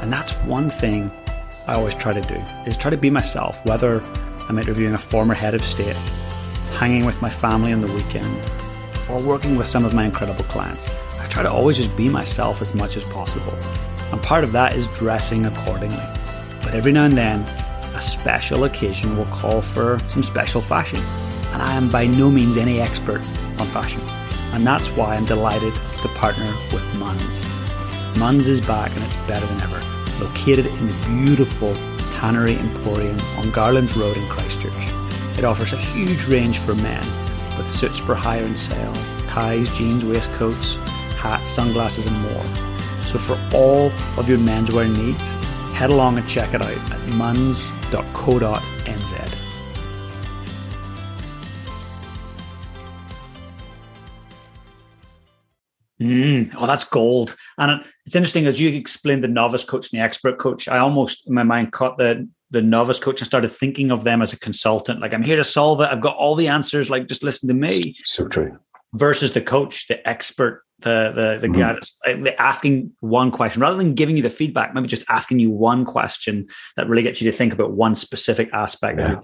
[0.00, 1.10] And that's one thing
[1.68, 4.00] I always try to do is try to be myself, whether
[4.48, 5.96] I'm interviewing a former head of state
[6.78, 8.34] hanging with my family on the weekend,
[9.08, 10.90] or working with some of my incredible clients.
[11.18, 13.56] I try to always just be myself as much as possible.
[14.10, 16.04] And part of that is dressing accordingly.
[16.62, 17.40] But every now and then,
[17.94, 21.00] a special occasion will call for some special fashion.
[21.52, 23.20] And I am by no means any expert
[23.58, 24.00] on fashion.
[24.52, 27.42] And that's why I'm delighted to partner with Munns.
[28.14, 30.24] Munns is back and it's better than ever.
[30.24, 31.74] Located in the beautiful
[32.12, 34.72] Tannery Emporium on Garlands Road in Christchurch.
[35.38, 37.02] It offers a huge range for men,
[37.62, 38.92] with suits for hire and sale,
[39.28, 40.76] ties, jeans, waistcoats,
[41.16, 42.44] hats, sunglasses, and more.
[43.04, 45.34] So for all of your menswear needs,
[45.74, 48.58] head along and check it out at munns.co.nz.
[56.00, 57.36] Mm, oh, that's gold.
[57.58, 60.66] And it's interesting as you explained the novice coach and the expert coach.
[60.66, 64.22] I almost in my mind caught the the novice coach and started thinking of them
[64.22, 65.00] as a consultant.
[65.00, 65.88] Like I'm here to solve it.
[65.90, 66.88] I've got all the answers.
[66.88, 67.94] Like just listen to me.
[68.04, 68.58] So true.
[68.94, 71.60] Versus the coach, the expert, the the the mm-hmm.
[71.60, 74.74] guy that's asking one question rather than giving you the feedback.
[74.74, 76.46] Maybe just asking you one question
[76.76, 79.16] that really gets you to think about one specific aspect yeah.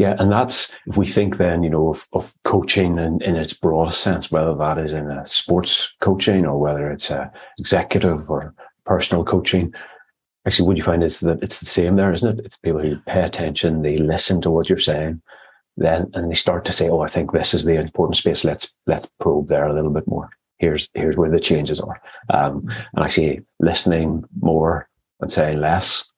[0.00, 3.52] Yeah, and that's if we think then, you know, of, of coaching in, in its
[3.52, 8.54] broadest sense, whether that is in a sports coaching or whether it's a executive or
[8.86, 9.74] personal coaching,
[10.46, 12.44] actually what you find is that it's the same there, isn't it?
[12.44, 15.20] It's people who pay attention, they listen to what you're saying,
[15.76, 18.44] then and they start to say, "Oh, I think this is the important space.
[18.44, 20.30] Let's let's probe there a little bit more.
[20.58, 22.00] Here's here's where the changes are."
[22.32, 24.88] Um, and actually listening more
[25.20, 26.10] and saying less,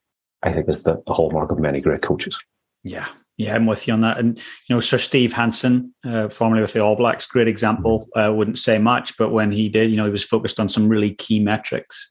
[0.43, 2.39] I think is the, the hallmark of many great coaches.
[2.83, 3.07] Yeah,
[3.37, 4.19] yeah, I'm with you on that.
[4.19, 8.07] And you know, Sir Steve Hansen, uh, formerly with the All Blacks, great example.
[8.15, 8.31] Mm-hmm.
[8.31, 10.87] Uh, wouldn't say much, but when he did, you know, he was focused on some
[10.87, 12.09] really key metrics.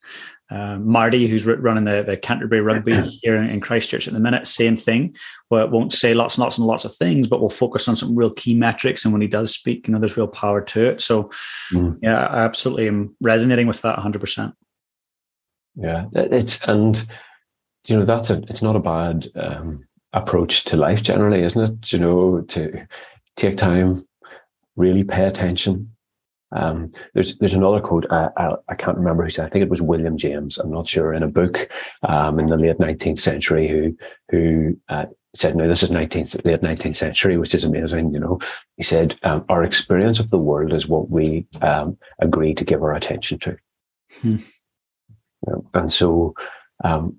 [0.53, 4.77] Uh, Marty, who's running the, the Canterbury Rugby here in, Christchurch at the minute, same
[4.77, 5.15] thing.
[5.49, 7.95] Well, it won't say lots and lots and lots of things, but we'll focus on
[7.95, 9.03] some real key metrics.
[9.03, 11.01] And when he does speak, you know, there's real power to it.
[11.01, 11.31] So,
[11.73, 11.97] mm.
[12.03, 14.53] yeah, I absolutely am resonating with that 100%.
[15.75, 17.03] Yeah, it's and
[17.87, 21.91] you know that's a it's not a bad um, approach to life generally, isn't it?
[21.91, 22.87] You know, to
[23.37, 24.07] take time,
[24.75, 25.92] really pay attention,
[26.55, 29.69] Um, there's there's another quote uh, I, I, can't remember who said I think it
[29.69, 31.67] was William James I'm not sure in a book
[32.03, 33.97] um, in the late 19th century who
[34.29, 38.39] who uh, said no this is 19th late 19th century which is amazing you know
[38.77, 42.83] he said um, our experience of the world is what we um, agree to give
[42.83, 43.57] our attention to
[44.21, 44.37] hmm.
[45.73, 46.35] and so
[46.83, 47.17] um,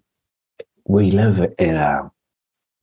[0.86, 2.10] we live in a,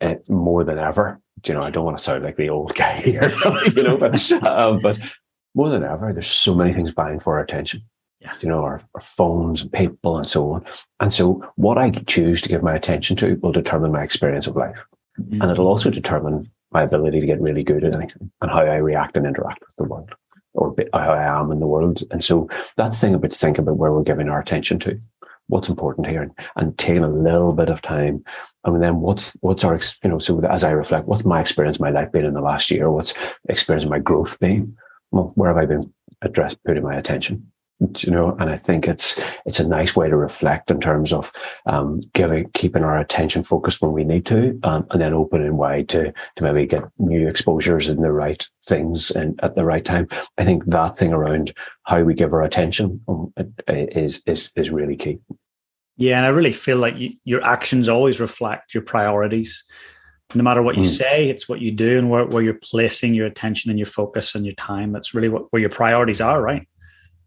[0.02, 3.02] a, more than ever you know I don't want to sound like the old guy
[3.06, 3.32] here
[3.74, 5.00] you know but, um, but
[5.56, 7.84] more than ever, there's so many things vying for our attention.
[8.20, 8.34] Yeah.
[8.40, 10.66] You know, our, our phones and people and so on.
[11.00, 14.56] And so what I choose to give my attention to will determine my experience of
[14.56, 14.78] life.
[15.20, 15.42] Mm-hmm.
[15.42, 18.76] And it'll also determine my ability to get really good at anything and how I
[18.76, 20.12] react and interact with the world
[20.54, 22.04] or how I am in the world.
[22.12, 22.48] And so
[22.78, 25.00] that's the thing about to think about where we're giving our attention to.
[25.48, 28.24] What's important here and, and taking a little bit of time.
[28.64, 31.90] And then what's, what's our, you know, so as I reflect, what's my experience, my
[31.90, 32.90] life been in the last year?
[32.90, 33.14] What's
[33.50, 34.78] experience my growth been?
[35.12, 35.94] Well, where have I been?
[36.22, 37.52] Addressed, putting my attention?
[38.00, 41.32] you know and i think it's it's a nice way to reflect in terms of
[41.66, 45.90] um, giving keeping our attention focused when we need to um, and then opening wide
[45.90, 50.08] to to maybe get new exposures in the right things and at the right time.
[50.38, 51.54] I think that thing around
[51.84, 53.34] how we give our attention um,
[53.68, 55.20] is is is really key.
[55.98, 59.64] Yeah and i really feel like you, your actions always reflect your priorities
[60.36, 60.98] no matter what you mm.
[60.98, 64.36] say, it's what you do and where, where you're placing your attention and your focus
[64.36, 64.92] and your time.
[64.92, 66.68] That's really what where your priorities are, right?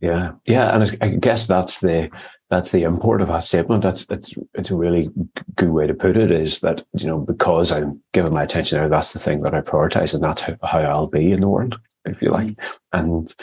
[0.00, 2.10] Yeah, yeah, and I guess that's the
[2.50, 3.82] that's the import of that statement.
[3.82, 5.10] That's it's it's a really
[5.56, 6.30] good way to put it.
[6.30, 9.60] Is that you know because I'm giving my attention there, that's the thing that I
[9.60, 12.48] prioritize, and that's how, how I'll be in the world, if you like.
[12.48, 12.56] Mm.
[12.92, 13.34] And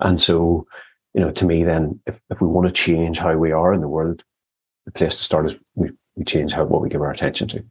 [0.00, 0.66] and so
[1.16, 3.80] you know, to me, then if if we want to change how we are in
[3.80, 4.22] the world,
[4.84, 7.64] the place to start is we we change how what we give our attention to.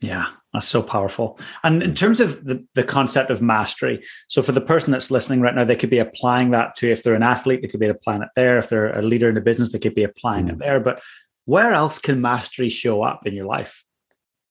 [0.00, 1.38] Yeah, that's so powerful.
[1.62, 5.40] And in terms of the, the concept of mastery, so for the person that's listening
[5.40, 7.86] right now, they could be applying that to if they're an athlete, they could be
[7.86, 8.56] applying it there.
[8.56, 10.52] If they're a leader in a business, they could be applying mm.
[10.52, 10.80] it there.
[10.80, 11.02] But
[11.44, 13.84] where else can mastery show up in your life?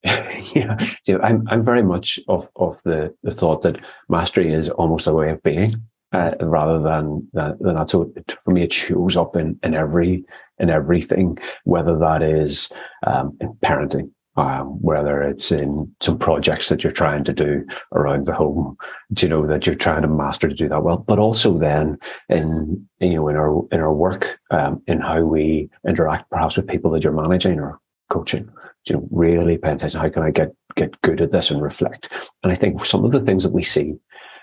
[0.04, 0.76] yeah,
[1.22, 5.30] I'm I'm very much of of the the thought that mastery is almost a way
[5.30, 5.74] of being,
[6.12, 7.90] uh, rather than, than than that.
[7.90, 10.24] So it, for me, it shows up in in every
[10.60, 12.70] in everything, whether that is
[13.06, 18.24] um, in parenting, um, whether it's in some projects that you're trying to do around
[18.24, 18.76] the home,
[19.20, 22.88] you know, that you're trying to master to do that well, but also then in,
[23.00, 26.92] you know, in our, in our work, um, in how we interact perhaps with people
[26.92, 27.80] that you're managing or
[28.10, 28.48] coaching,
[28.84, 30.00] you know, really pay attention.
[30.00, 32.08] How can I get, get good at this and reflect?
[32.44, 33.96] And I think some of the things that we see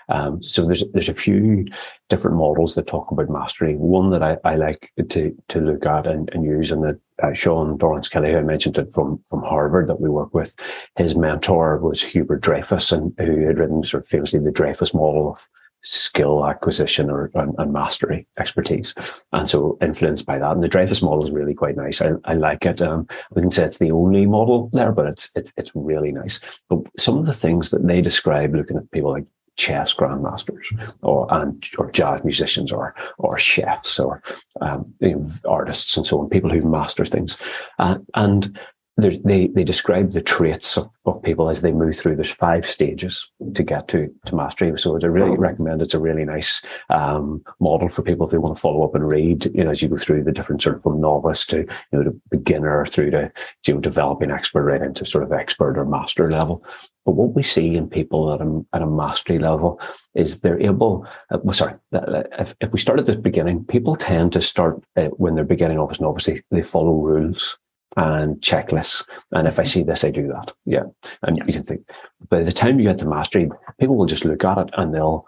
[0.08, 1.66] um, so there's there's a few
[2.08, 3.74] different models that talk about mastery.
[3.74, 7.32] One that I, I like to to look at and, and use, and that uh,
[7.32, 10.54] Sean Dorrance Kelly, who I mentioned it from from Harvard that we work with,
[10.96, 15.32] his mentor was Hubert Dreyfus, and who had written sort of famously the Dreyfus model
[15.32, 15.46] of
[15.82, 18.92] skill acquisition or and, and, mastery expertise.
[19.32, 20.50] And so influenced by that.
[20.50, 22.02] And the dreyfus model is really quite nice.
[22.02, 22.82] I, I like it.
[22.82, 26.40] Um, i wouldn't say it's the only model there but it's, it's it's really nice.
[26.68, 29.26] But some of the things that they describe looking at people like
[29.56, 30.64] chess grandmasters
[31.02, 34.22] or and or jazz musicians or or chefs or
[34.60, 37.36] um, you know, artists and so on, people who master things.
[37.78, 38.58] Uh, and
[38.96, 42.16] they, they describe the traits of, of people as they move through.
[42.16, 44.72] There's five stages to get to, to mastery.
[44.78, 48.56] So I really recommend it's a really nice um, model for people if they want
[48.56, 50.82] to follow up and read, you know, as you go through the different sort of
[50.82, 53.30] from novice to, you know, to beginner through to,
[53.66, 56.64] you know, developing expert right into sort of expert or master level.
[57.04, 59.78] But what we see in people at a, at a mastery level
[60.14, 64.32] is they're able, uh, well, sorry, if, if we start at the beginning, people tend
[64.32, 67.58] to start uh, when they're beginning off as novice, they, they follow rules
[67.96, 69.04] and checklists.
[69.32, 70.52] And if I see this, I do that.
[70.64, 70.84] Yeah.
[71.22, 71.44] And yeah.
[71.46, 71.88] you can think
[72.28, 75.26] by the time you get to mastery, people will just look at it and they'll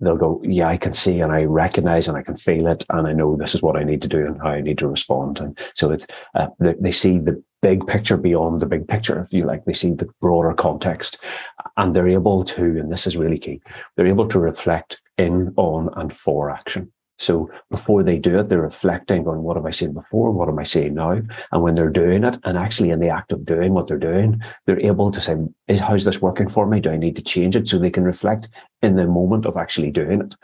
[0.00, 3.06] they'll go, Yeah, I can see and I recognize and I can feel it and
[3.06, 5.40] I know this is what I need to do and how I need to respond.
[5.40, 9.32] And so it's uh, they, they see the big picture beyond the big picture, if
[9.32, 9.64] you like.
[9.64, 11.18] They see the broader context
[11.76, 13.60] and they're able to, and this is really key,
[13.96, 16.90] they're able to reflect in, on, and for action.
[17.20, 20.30] So before they do it, they're reflecting on what have I seen before?
[20.30, 21.20] What am I saying now?
[21.52, 24.40] And when they're doing it and actually in the act of doing what they're doing,
[24.64, 25.36] they're able to say,
[25.68, 26.80] is how's this working for me?
[26.80, 27.68] Do I need to change it?
[27.68, 28.48] So they can reflect
[28.80, 30.34] in the moment of actually doing it.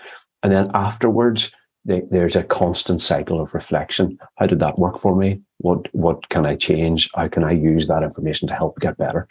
[0.43, 1.51] And then afterwards,
[1.87, 4.19] they, there's a constant cycle of reflection.
[4.35, 5.41] How did that work for me?
[5.59, 7.09] What, what can I change?
[7.15, 9.27] How can I use that information to help get better?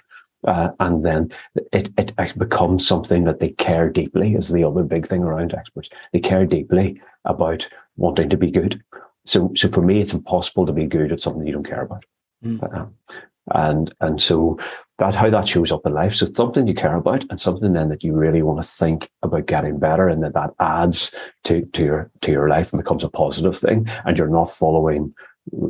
[0.47, 1.31] Uh, and then
[1.71, 5.89] it, it becomes something that they care deeply is the other big thing around experts.
[6.11, 7.67] They care deeply about
[7.97, 8.81] wanting to be good.
[9.25, 12.03] So, so for me, it's impossible to be good at something you don't care about.
[12.43, 12.77] Mm.
[12.77, 12.95] um,
[13.53, 14.57] And and so
[14.97, 16.15] that's how that shows up in life.
[16.15, 19.45] So something you care about and something then that you really want to think about
[19.45, 21.13] getting better and that that adds
[21.43, 23.89] to, to your, to your life and becomes a positive thing.
[24.05, 25.13] And you're not following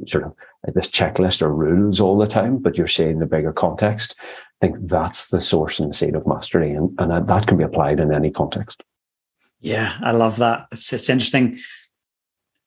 [0.05, 0.35] sort of
[0.75, 4.15] this checklist or rules all the time, but you're seeing the bigger context.
[4.61, 6.71] I think that's the source and the seed of mastery.
[6.71, 8.83] And, and that, that can be applied in any context.
[9.65, 10.67] Yeah, I love that.
[10.71, 11.59] It's, it's interesting.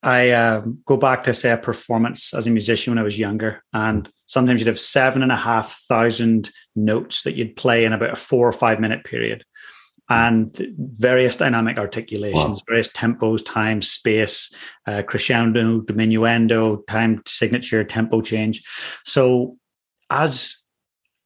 [0.03, 3.63] I uh, go back to say a performance as a musician when I was younger,
[3.73, 8.11] and sometimes you'd have seven and a half thousand notes that you'd play in about
[8.11, 9.45] a four or five minute period,
[10.09, 12.63] and various dynamic articulations, wow.
[12.67, 14.53] various tempos, time, space,
[14.87, 18.65] uh, crescendo, diminuendo, time signature, tempo change.
[19.05, 19.57] So
[20.11, 20.65] as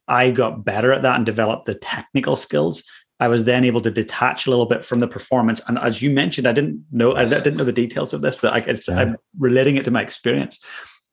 [0.06, 2.84] I got better at that and developed the technical skills,
[3.22, 5.60] I was then able to detach a little bit from the performance.
[5.68, 8.52] And as you mentioned, I didn't know I didn't know the details of this, but
[8.52, 8.98] I, yeah.
[9.00, 10.58] I'm relating it to my experience.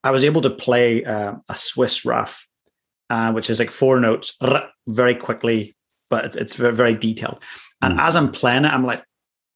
[0.03, 2.47] I was able to play uh, a Swiss Raff,
[3.11, 4.35] uh, which is like four notes
[4.87, 5.75] very quickly,
[6.09, 7.43] but it's, it's very, very detailed.
[7.79, 8.01] And mm.
[8.01, 9.03] as I'm playing it, I'm like,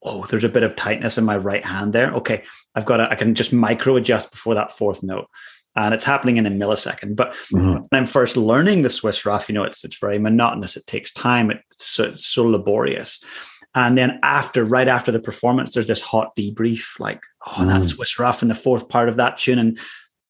[0.03, 2.13] oh, there's a bit of tightness in my right hand there.
[2.17, 2.43] Okay,
[2.75, 5.27] I've got to, I can just micro adjust before that fourth note
[5.75, 7.15] and it's happening in a millisecond.
[7.15, 7.73] But mm-hmm.
[7.73, 10.77] when I'm first learning the Swiss Raff, you know, it's it's very monotonous.
[10.77, 11.51] It takes time.
[11.51, 13.23] It's so, it's so laborious.
[13.75, 17.67] And then after, right after the performance, there's this hot debrief, like, oh, mm.
[17.67, 19.57] that's Swiss Raff in the fourth part of that tune.
[19.57, 19.79] And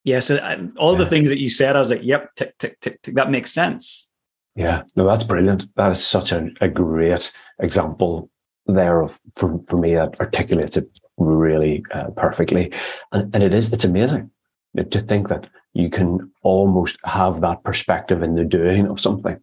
[0.05, 0.99] yeah, so I, all yeah.
[0.99, 3.15] the things that you said, I was like, yep, tick, tick, tick, tick.
[3.15, 4.09] That makes sense.
[4.55, 5.67] Yeah, no, that's brilliant.
[5.75, 8.29] That is such a, a great example
[8.65, 12.71] there of for, for me that articulates it really uh, perfectly.
[13.11, 14.31] And, and it is, it's amazing
[14.75, 19.39] to think that you can almost have that perspective in the doing of something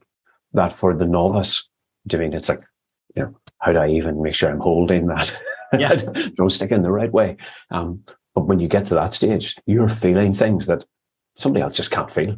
[0.53, 1.68] that for the novice,
[2.12, 2.62] I mean, it's like,
[3.14, 5.33] you know, how do I even make sure I'm holding that?
[5.72, 5.95] Yeah.
[6.37, 7.37] Don't stick in the right way.
[7.70, 8.03] Um,
[8.35, 10.85] but when you get to that stage, you're feeling things that
[11.37, 12.37] somebody else just can't feel,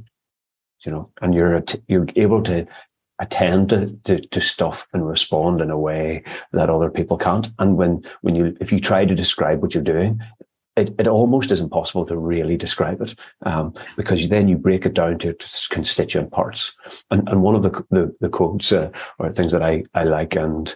[0.84, 2.66] you know, and you're, you're able to
[3.18, 7.50] attend to, to, to, stuff and respond in a way that other people can't.
[7.58, 10.20] And when, when you, if you try to describe what you're doing,
[10.76, 13.14] it, it almost is impossible to really describe it
[13.44, 16.72] um, because then you break it down to its constituent parts.
[17.10, 20.34] And, and one of the, the, the quotes uh, or things that I, I like
[20.34, 20.74] and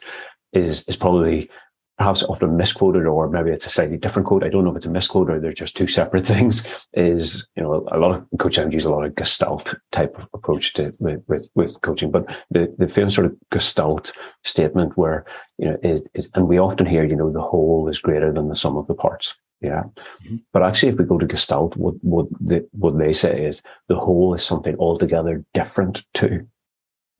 [0.52, 1.50] is, is probably
[1.96, 4.44] perhaps often misquoted or maybe it's a slightly different quote.
[4.44, 7.62] I don't know if it's a misquote or they're just two separate things is, you
[7.62, 11.22] know, a lot of coaches use a lot of gestalt type of approach to with,
[11.26, 14.12] with, with coaching, but the, the famous sort of gestalt
[14.44, 15.24] statement where,
[15.56, 18.48] you know, is, is, and we often hear, you know, the whole is greater than
[18.48, 19.34] the sum of the parts.
[19.60, 19.84] Yeah.
[20.24, 20.36] Mm-hmm.
[20.52, 23.96] But actually, if we go to Gestalt, what, what, the, what they say is the
[23.96, 26.46] whole is something altogether different to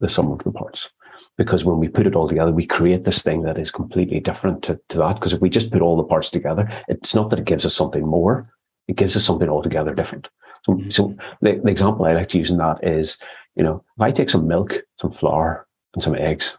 [0.00, 0.90] the sum of the parts.
[1.38, 4.62] Because when we put it all together, we create this thing that is completely different
[4.64, 5.14] to, to that.
[5.14, 7.74] Because if we just put all the parts together, it's not that it gives us
[7.74, 8.46] something more,
[8.86, 10.28] it gives us something altogether different.
[10.64, 10.90] So, mm-hmm.
[10.90, 13.18] so the, the example I like to use in that is,
[13.54, 16.58] you know, if I take some milk, some flour, and some eggs,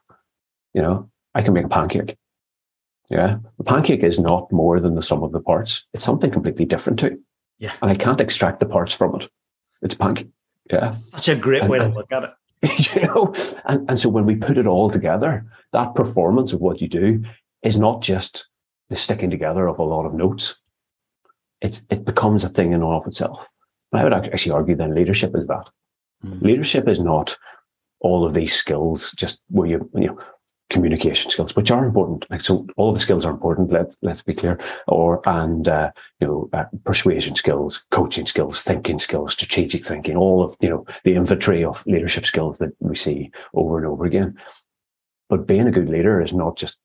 [0.74, 2.18] you know, I can make a pancake
[3.10, 3.38] yeah.
[3.58, 5.86] The pancake is not more than the sum of the parts.
[5.94, 7.20] It's something completely different too.
[7.60, 7.74] Yeah.
[7.82, 9.30] And I can't extract the parts from it.
[9.82, 10.30] It's pancake.
[10.70, 10.96] Yeah.
[11.14, 12.32] Such a great and, way to look at it.
[12.96, 13.34] you know,
[13.66, 17.24] and, and so when we put it all together, that performance of what you do
[17.64, 18.50] is not just
[18.90, 20.56] the sticking together of a lot of notes.
[21.62, 23.46] It's it becomes a thing in and of itself.
[23.92, 25.70] And I would actually argue then leadership is that.
[26.26, 26.42] Mm.
[26.42, 27.38] Leadership is not
[28.00, 30.20] all of these skills just where you you know
[30.70, 32.26] communication skills, which are important.
[32.30, 33.72] Like so, all the skills are important.
[33.72, 34.60] Let let's be clear.
[34.88, 40.16] Or and uh, you know, uh, persuasion skills, coaching skills, thinking skills, strategic thinking.
[40.16, 44.06] All of you know the inventory of leadership skills that we see over and over
[44.06, 44.38] again.
[45.30, 46.80] But being a good leader is not just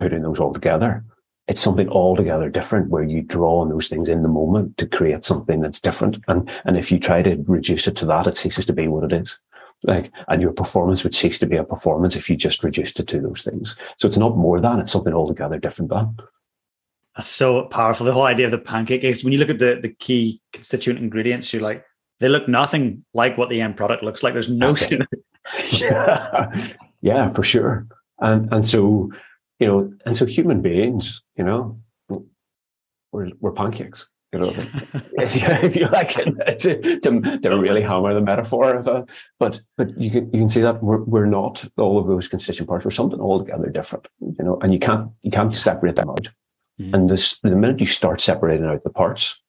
[0.00, 1.04] putting those all together.
[1.46, 5.24] It's something altogether different where you draw on those things in the moment to create
[5.24, 6.18] something that's different.
[6.28, 9.04] And and if you try to reduce it to that, it ceases to be what
[9.04, 9.38] it is.
[9.84, 13.06] Like, and your performance would cease to be a performance if you just reduced it
[13.08, 13.76] to those things.
[13.98, 16.16] So it's not more than, it's something altogether different than.
[17.16, 18.06] That's so powerful.
[18.06, 21.00] The whole idea of the pancake is when you look at the, the key constituent
[21.00, 21.84] ingredients, you're like,
[22.20, 24.32] they look nothing like what the end product looks like.
[24.32, 24.74] There's no
[25.72, 26.72] yeah.
[27.02, 27.86] yeah, for sure.
[28.20, 29.10] And and so,
[29.58, 31.78] you know, and so human beings, you know,
[33.12, 34.08] we're, we're pancakes.
[34.34, 34.52] You know,
[35.12, 39.08] if you like it, to, to, to, really hammer the metaphor of it.
[39.38, 42.68] But but you can you can see that we're, we're not all of those constituent
[42.68, 42.84] parts.
[42.84, 44.08] We're something altogether different.
[44.20, 46.28] You know, and you can't you can't separate them out.
[46.80, 46.94] Mm-hmm.
[46.94, 49.40] And this the minute you start separating out the parts,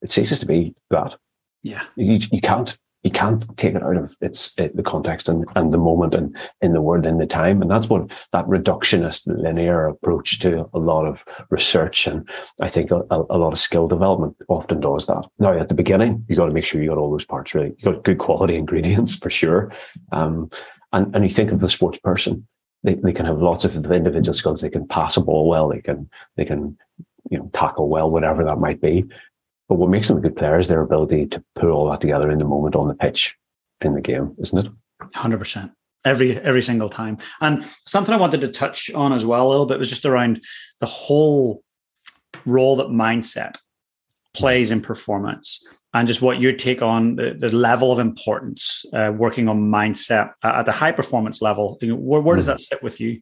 [0.00, 1.14] it ceases to be that.
[1.62, 5.44] Yeah, you you can't you can't take it out of its it, the context and,
[5.54, 7.62] and the moment and in the word in the time.
[7.62, 12.28] And that's what that reductionist linear approach to a lot of research and
[12.60, 15.24] i think a, a lot of skill development often does that.
[15.38, 17.74] Now at the beginning you got to make sure you got all those parts really
[17.78, 19.72] you got good quality ingredients for sure.
[20.12, 20.50] Um,
[20.92, 22.46] and and you think of the sports person.
[22.84, 24.60] They, they can have lots of individual skills.
[24.60, 25.68] They can pass a ball well.
[25.68, 26.78] They can they can
[27.30, 29.04] you know tackle well whatever that might be
[29.68, 32.30] but what makes them a good player is their ability to put all that together
[32.30, 33.34] in the moment on the pitch
[33.80, 34.72] in the game, isn't it?
[35.14, 35.72] Hundred percent.
[36.04, 37.18] Every every single time.
[37.40, 40.42] And something I wanted to touch on as well a little bit was just around
[40.80, 41.62] the whole
[42.46, 43.56] role that mindset
[44.34, 45.64] plays in performance
[45.94, 50.32] and just what your take on the, the level of importance uh, working on mindset
[50.42, 52.52] at the high performance level where, where does hmm.
[52.52, 53.20] that sit with you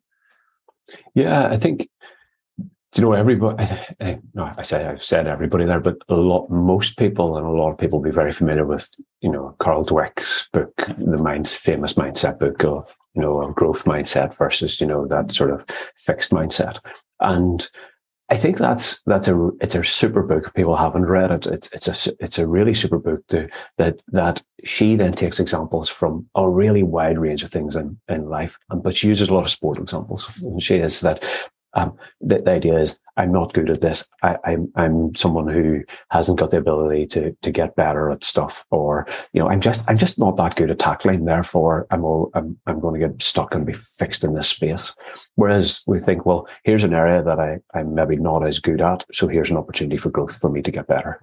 [1.14, 1.88] yeah i think
[2.94, 3.64] you know everybody
[4.00, 7.50] I, no, I say I've said everybody there, but a lot most people and a
[7.50, 8.88] lot of people will be very familiar with
[9.20, 14.36] you know Carol Dweck's book, the famous mindset book of you know of growth mindset
[14.36, 15.64] versus you know that sort of
[15.96, 16.78] fixed mindset.
[17.20, 17.68] And
[18.28, 20.52] I think that's that's a it's a super book.
[20.54, 21.46] People haven't read it.
[21.46, 25.88] It's it's a it's a really super book to, that that she then takes examples
[25.88, 29.34] from a really wide range of things in, in life, um, but she uses a
[29.34, 30.28] lot of sport examples.
[30.42, 31.24] And she is that
[31.76, 34.10] um, the, the, idea is I'm not good at this.
[34.22, 38.64] I, I'm I'm someone who hasn't got the ability to to get better at stuff,
[38.70, 41.24] or you know, I'm just I'm just not that good at tackling.
[41.24, 44.94] Therefore, I'm all, I'm I'm going to get stuck and be fixed in this space.
[45.34, 49.04] Whereas we think, well, here's an area that I I'm maybe not as good at,
[49.12, 51.20] so here's an opportunity for growth for me to get better.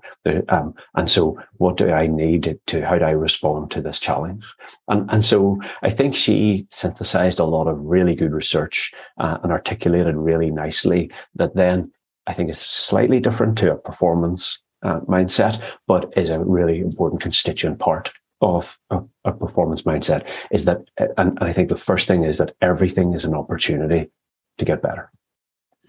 [0.50, 2.86] Um, and so, what do I need to?
[2.86, 4.46] How do I respond to this challenge?
[4.88, 9.52] And and so, I think she synthesized a lot of really good research uh, and
[9.52, 11.92] articulated really really nicely that then
[12.28, 17.22] I think is slightly different to a performance uh, mindset, but is a really important
[17.22, 22.08] constituent part of a, a performance mindset is that, and, and, I think the first
[22.08, 24.10] thing is that everything is an opportunity
[24.58, 25.10] to get better.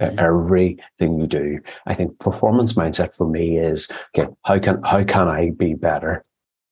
[0.00, 0.18] Mm-hmm.
[0.18, 5.26] Everything you do, I think performance mindset for me is, okay, how can, how can
[5.26, 6.22] I be better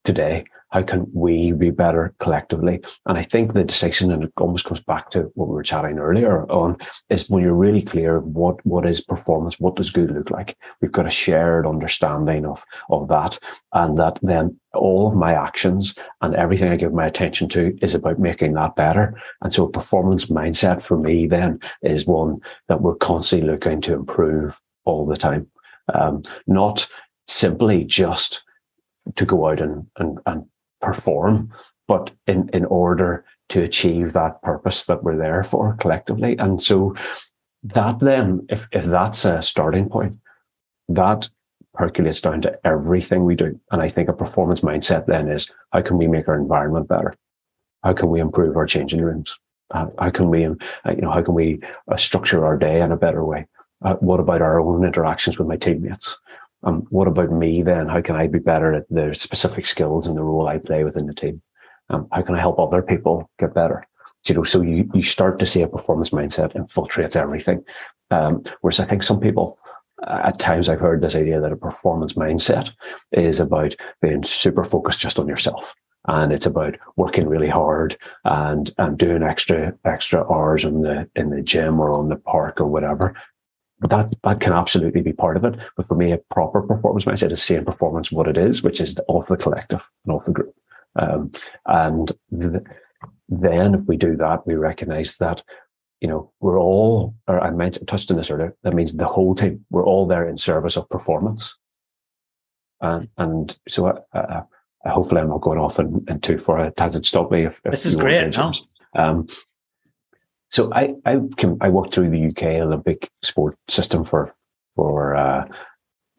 [0.05, 0.45] today?
[0.73, 2.81] How can we be better collectively?
[3.07, 5.99] And I think the distinction, and it almost comes back to what we were chatting
[5.99, 6.79] earlier on,
[7.11, 10.57] is when you're really clear what what is performance, what does good look like?
[10.81, 13.39] We've got a shared understanding of of that,
[13.73, 17.95] and that then all of my actions and everything I give my attention to is
[17.95, 19.21] about making that better.
[19.43, 23.93] And so a performance mindset for me then is one that we're constantly looking to
[23.93, 25.49] improve all the time.
[25.93, 26.89] Um, not
[27.29, 28.45] simply just
[29.17, 30.47] to go out and, and, and
[30.83, 31.51] perform,
[31.89, 36.37] but in, in order to achieve that purpose that we're there for collectively.
[36.39, 36.95] And so
[37.63, 40.17] that then, if, if that's a starting point,
[40.89, 41.29] that
[41.75, 43.59] percolates down to everything we do.
[43.71, 47.15] And I think a performance mindset then is how can we make our environment better?
[47.83, 49.39] How can we improve our changing rooms?
[49.71, 50.55] Uh, how can we, uh,
[50.95, 53.47] you know, how can we uh, structure our day in a better way?
[53.83, 56.19] Uh, what about our own interactions with my teammates?
[56.65, 57.89] Um, what about me then?
[57.89, 61.07] How can I be better at the specific skills and the role I play within
[61.07, 61.43] the team?
[61.91, 63.87] Um, how can I help other people get better?
[64.29, 67.65] You know, so you, you start to see a performance mindset infiltrates everything.
[68.11, 69.59] Um, whereas I think some people,
[70.07, 72.71] uh, at times I've heard this idea that a performance mindset
[73.11, 75.75] is about being super focused just on yourself.
[76.09, 81.31] And it's about working really hard and, and doing extra, extra hours in the, in
[81.31, 83.15] the gym or on the park or whatever
[83.91, 85.57] that that can absolutely be part of it.
[85.77, 88.99] But for me, a proper performance mindset is seeing performance what it is, which is
[89.09, 90.55] of the collective and of the group.
[90.97, 91.33] Um,
[91.67, 92.65] and the,
[93.29, 95.43] then if we do that, we recognize that,
[96.01, 99.35] you know, we're all, or I mentioned, touched on this earlier, that means the whole
[99.35, 101.57] team, we're all there in service of performance.
[102.81, 104.43] And, and so I, I,
[104.85, 106.65] I hopefully I'm not going off in, in too far.
[106.67, 107.45] It hasn't stopped me.
[107.45, 108.37] If, if this is great.
[108.37, 108.53] No?
[108.95, 109.29] Um,
[110.53, 114.35] so I I, can, I worked through the UK Olympic sport system for
[114.77, 115.47] for uh,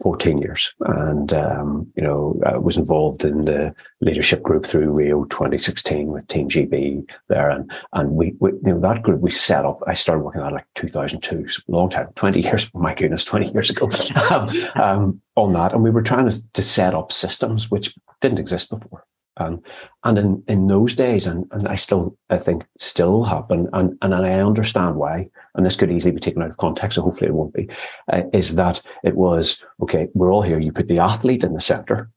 [0.02, 5.26] 14 years, and um, you know I was involved in the leadership group through Rio
[5.26, 9.66] 2016 with Team GB there, and and we, we you know that group we set
[9.66, 9.82] up.
[9.86, 12.70] I started working on like 2002, so long time, 20 years.
[12.74, 13.90] My goodness, 20 years ago
[14.30, 18.40] um, um, on that, and we were trying to, to set up systems which didn't
[18.40, 19.06] exist before.
[19.38, 19.64] And
[20.06, 24.40] in, in those days, and, and I still, I think, still happen, and, and I
[24.40, 27.54] understand why, and this could easily be taken out of context, so hopefully it won't
[27.54, 27.68] be,
[28.12, 31.62] uh, is that it was, okay, we're all here, you put the athlete in the
[31.62, 32.12] center,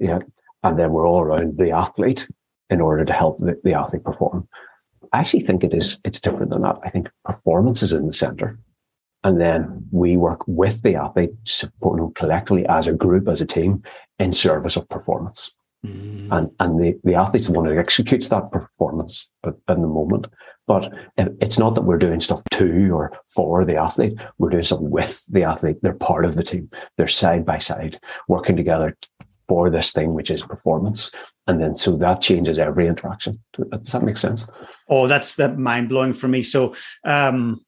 [0.00, 0.20] yeah,
[0.62, 2.28] and then we're all around the athlete
[2.70, 4.48] in order to help the, the athlete perform.
[5.12, 6.78] I actually think it is, it's different than that.
[6.82, 8.58] I think performance is in the center.
[9.24, 13.82] And then we work with the athlete, supporting collectively as a group, as a team,
[14.18, 15.52] in service of performance.
[15.84, 16.28] Mm.
[16.30, 20.28] And, and the, the athlete's the one who executes that performance in the moment.
[20.66, 24.14] But it's not that we're doing stuff to or for the athlete.
[24.38, 25.78] We're doing something with the athlete.
[25.82, 26.70] They're part of the team.
[26.96, 28.96] They're side by side working together
[29.48, 31.10] for this thing, which is performance.
[31.48, 33.34] And then so that changes every interaction.
[33.52, 34.46] Does that make sense?
[34.88, 36.44] Oh, that's that mind blowing for me.
[36.44, 36.74] So
[37.04, 37.64] um,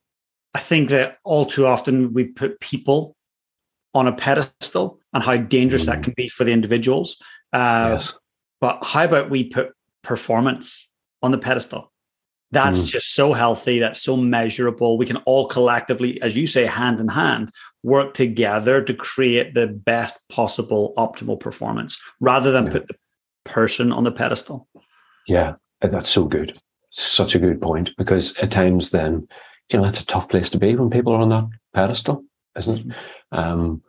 [0.55, 3.17] I think that all too often we put people
[3.93, 5.87] on a pedestal and how dangerous mm.
[5.87, 7.21] that can be for the individuals.
[7.55, 8.14] Uh, yes.
[8.61, 10.88] But how about we put performance
[11.22, 11.92] on the pedestal?
[12.50, 12.86] That's mm.
[12.86, 13.78] just so healthy.
[13.78, 14.98] That's so measurable.
[14.98, 17.50] We can all collectively, as you say, hand in hand,
[17.82, 22.72] work together to create the best possible optimal performance rather than yeah.
[22.72, 22.94] put the
[23.44, 24.68] person on the pedestal.
[25.26, 26.59] Yeah, that's so good.
[26.90, 29.26] Such a good point because at times then,
[29.72, 32.24] you know, that's a tough place to be when people are on that pedestal,
[32.57, 32.86] isn't it?
[32.88, 33.38] Mm-hmm.
[33.38, 33.82] Um,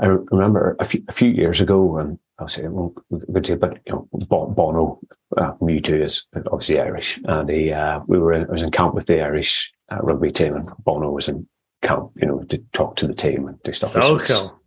[0.00, 2.94] I remember a few, a few years ago when I'll say, well,
[3.32, 5.00] good say, but you know, Bono,
[5.36, 8.94] uh, U2 is obviously Irish, and he, uh, we were in, I was in camp
[8.94, 11.48] with the Irish uh, rugby team, and Bono was in
[11.82, 13.90] camp, you know, to talk to the team and do stuff.
[13.90, 14.60] So cool,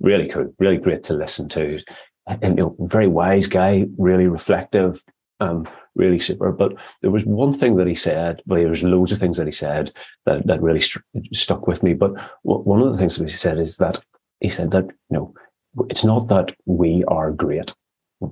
[0.00, 1.80] really cool, really great to listen to,
[2.26, 5.02] and you know, very wise guy, really reflective,
[5.40, 6.52] um, really super.
[6.52, 8.42] But there was one thing that he said.
[8.46, 9.92] Well, there was loads of things that he said
[10.26, 11.94] that that really st- stuck with me.
[11.94, 13.98] But one of the things that he said is that
[14.40, 15.34] he said that you know
[15.88, 17.74] it's not that we are great.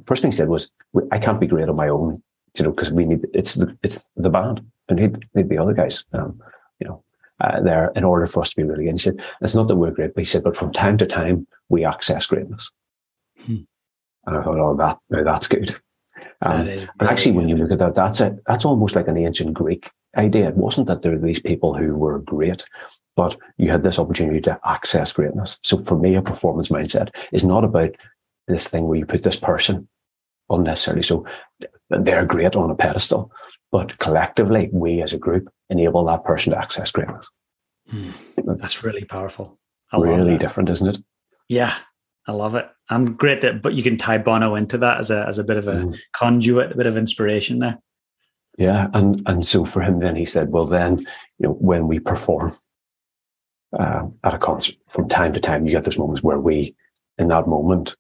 [0.07, 0.71] First thing he said was,
[1.11, 2.23] "I can't be great on my own,"
[2.59, 5.73] you know, because we need it's the it's the band and need need the other
[5.73, 6.41] guys, um,
[6.81, 7.03] you know,
[7.41, 8.91] uh, there in order for us to be really good.
[8.91, 11.07] And he said, "It's not that we're great," but he said, "But from time to
[11.07, 12.71] time we access greatness."
[13.45, 13.65] Hmm.
[14.27, 15.77] And I thought, "Oh, that no, that's good."
[16.43, 17.39] Um, and actually, good.
[17.39, 18.43] when you look at that, that's it.
[18.47, 20.49] That's almost like an ancient Greek idea.
[20.49, 22.65] It wasn't that there were these people who were great
[23.17, 25.59] but you had this opportunity to access greatness.
[25.65, 27.91] So for me, a performance mindset is not about
[28.47, 29.89] this thing where you put this person
[30.51, 31.03] unnecessarily.
[31.03, 31.27] So
[31.91, 33.33] they're great on a pedestal,
[33.73, 37.29] but collectively, we as a group enable that person to access greatness.
[37.93, 38.13] Mm,
[38.59, 39.59] that's really powerful.
[39.93, 41.03] I really different, isn't it?
[41.49, 41.75] Yeah,
[42.27, 42.69] I love it.
[42.91, 45.57] I'm great that, but you can tie Bono into that as a as a bit
[45.57, 45.99] of a mm.
[46.13, 47.79] conduit, a bit of inspiration there.
[48.59, 51.07] Yeah, and and so for him, then he said, well, then you
[51.49, 52.57] know, when we perform,
[53.79, 56.75] uh, at a concert from time to time, you get those moments where we,
[57.19, 57.97] in that moment,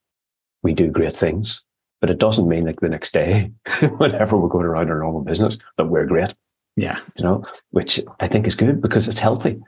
[0.63, 1.63] we do great things.
[2.01, 3.51] But it doesn't mean like the next day,
[3.97, 6.35] whenever we're going around our normal business, that we're great.
[6.77, 6.99] Yeah.
[7.17, 9.61] You know, which I think is good because it's healthy.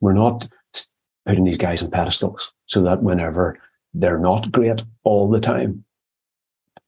[0.00, 0.48] We're not
[1.24, 3.58] putting these guys on pedestals so that whenever
[3.94, 5.84] they're not great all the time,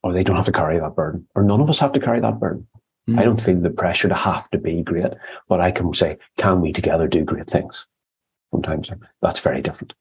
[0.02, 2.20] or they don't have to carry that burden, or none of us have to carry
[2.20, 2.66] that burden.
[3.08, 3.18] Mm.
[3.18, 5.12] I don't feel the pressure to have to be great,
[5.48, 7.86] but I can say, can we together do great things?
[8.50, 8.90] Sometimes.
[9.22, 9.94] That's very different.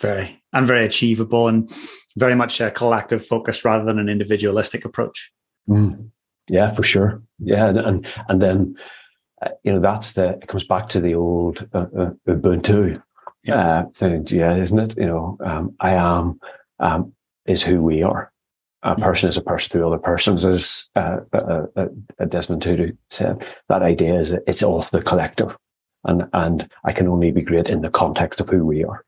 [0.00, 1.70] Very and very achievable and
[2.16, 5.32] very much a collective focus rather than an individualistic approach.
[5.68, 6.10] Mm.
[6.48, 7.22] Yeah, for sure.
[7.38, 8.76] Yeah, and and, and then
[9.42, 13.02] uh, you know that's the it comes back to the old uh, uh, Ubuntu
[13.44, 13.80] yeah.
[13.80, 14.26] Uh, thing.
[14.28, 14.96] Yeah, isn't it?
[14.96, 16.40] You know, um, I am
[16.78, 17.12] um,
[17.46, 18.32] is who we are.
[18.84, 23.46] A person is a person through other persons, as uh, uh, uh, Desmond Tutu said.
[23.68, 25.56] That idea is it's of the collective
[26.04, 29.04] and and I can only be great in the context of who we are.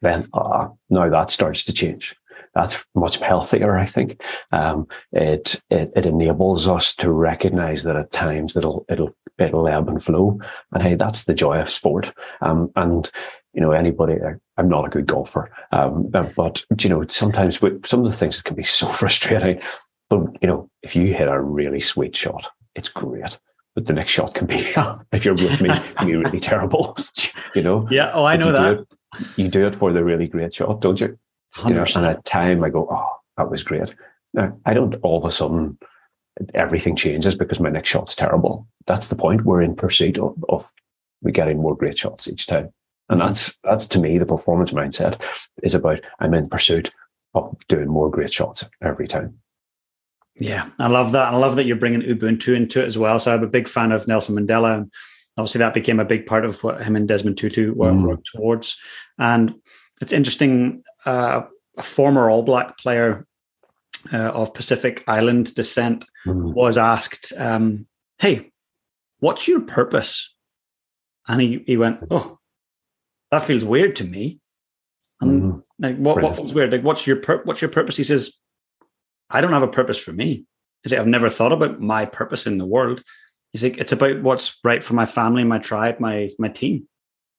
[0.00, 2.14] Then uh, now that starts to change.
[2.54, 4.22] That's much healthier, I think.
[4.52, 9.88] Um, it, it it enables us to recognize that at times it'll it'll it'll ebb
[9.88, 10.38] and flow,
[10.72, 12.12] and hey, that's the joy of sport.
[12.40, 13.10] Um, and
[13.52, 14.14] you know anybody
[14.56, 18.42] i'm not a good golfer um, but you know sometimes with some of the things
[18.42, 19.60] can be so frustrating
[20.08, 23.38] but you know if you hit a really sweet shot it's great
[23.74, 24.56] but the next shot can be,
[25.12, 26.96] if you're with me, can be really terrible.
[27.54, 27.86] You know?
[27.90, 28.10] Yeah.
[28.14, 28.74] Oh, I know you that.
[28.76, 31.18] Do it, you do it for the really great shot, don't you?
[31.56, 31.68] 100%.
[31.68, 33.94] You know, and at time I go, oh, that was great.
[34.32, 35.76] Now, I don't all of a sudden
[36.54, 38.66] everything changes because my next shot's terrible.
[38.86, 39.44] That's the point.
[39.44, 40.66] We're in pursuit of, of
[41.20, 42.72] we getting more great shots each time.
[43.08, 43.28] And mm-hmm.
[43.28, 45.22] that's that's to me the performance mindset
[45.62, 46.90] is about I'm in pursuit
[47.34, 49.38] of doing more great shots every time.
[50.36, 51.32] Yeah, I love that.
[51.32, 53.18] I love that you're bringing Ubuntu into it as well.
[53.18, 54.78] So I'm a big fan of Nelson Mandela.
[54.78, 54.90] And
[55.36, 58.02] obviously, that became a big part of what him and Desmond Tutu were mm.
[58.02, 58.78] worked towards.
[59.18, 59.54] And
[60.00, 60.82] it's interesting.
[61.04, 61.42] Uh,
[61.76, 63.26] a former All Black player
[64.12, 66.54] uh, of Pacific Island descent mm.
[66.54, 67.86] was asked, um,
[68.18, 68.52] "Hey,
[69.20, 70.34] what's your purpose?"
[71.28, 72.38] And he he went, "Oh,
[73.30, 74.40] that feels weird to me."
[75.20, 75.62] And mm.
[75.78, 76.72] like, what, what feels weird?
[76.72, 77.96] Like, what's your pur- what's your purpose?
[77.96, 78.32] He says,
[79.32, 80.44] I don't have a purpose for me.
[80.82, 83.02] He's like, I've never thought about my purpose in the world.
[83.52, 86.88] He's like, it's about what's right for my family, my tribe, my my team.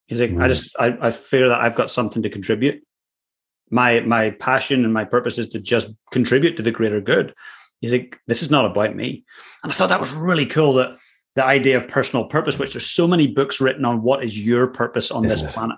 [0.08, 0.42] He's like, mm.
[0.42, 2.82] I just I, I fear that I've got something to contribute.
[3.70, 7.34] my my passion and my purpose is to just contribute to the greater good.
[7.80, 9.24] He's like, this is not about me.
[9.62, 10.96] And I thought that was really cool that
[11.34, 14.66] the idea of personal purpose, which there's so many books written on what is your
[14.68, 15.50] purpose on Isn't this it?
[15.52, 15.76] planet.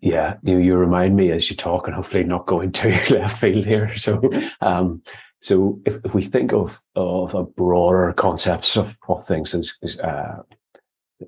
[0.00, 3.66] Yeah, you you remind me as you talk, and hopefully not going too left field
[3.66, 3.94] here.
[3.96, 5.02] So, um,
[5.40, 9.98] so if, if we think of of a broader concepts of what things is, is
[9.98, 10.42] uh,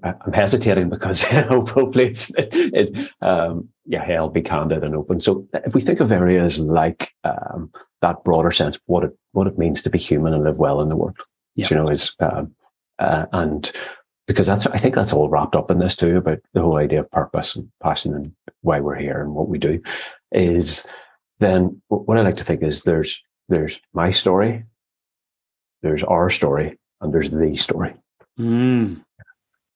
[0.02, 5.20] I'm hesitating because hopefully it's it, it um, yeah, I'll be candid and open.
[5.20, 7.70] So if we think of areas like um,
[8.02, 10.88] that broader sense, what it what it means to be human and live well in
[10.88, 11.16] the world,
[11.54, 11.68] yeah.
[11.70, 12.54] you know, is um,
[12.98, 13.72] uh, and
[14.26, 17.00] because that's I think that's all wrapped up in this too about the whole idea
[17.00, 19.80] of purpose and passion and why we're here and what we do
[20.32, 20.86] is
[21.38, 24.64] then what I like to think is there's there's my story,
[25.82, 27.94] there's our story, and there's the story.
[28.38, 29.04] Mm.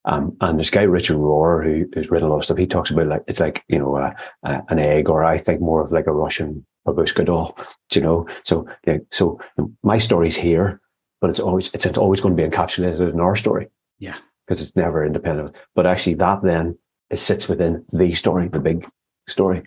[0.07, 2.90] Um, and this guy Richard Rohr, who who's written a lot of stuff, he talks
[2.90, 5.92] about like it's like you know uh, uh, an egg, or I think more of
[5.92, 7.57] like a Russian babushka doll.
[7.90, 8.26] Do you know?
[8.44, 9.40] So yeah, so
[9.82, 10.80] my story's here,
[11.20, 13.68] but it's always it's, it's always going to be encapsulated in our story.
[13.98, 14.16] Yeah,
[14.51, 15.55] because it's never independent.
[15.76, 16.76] But actually, that then
[17.09, 18.84] it sits within the story, the big
[19.28, 19.62] story.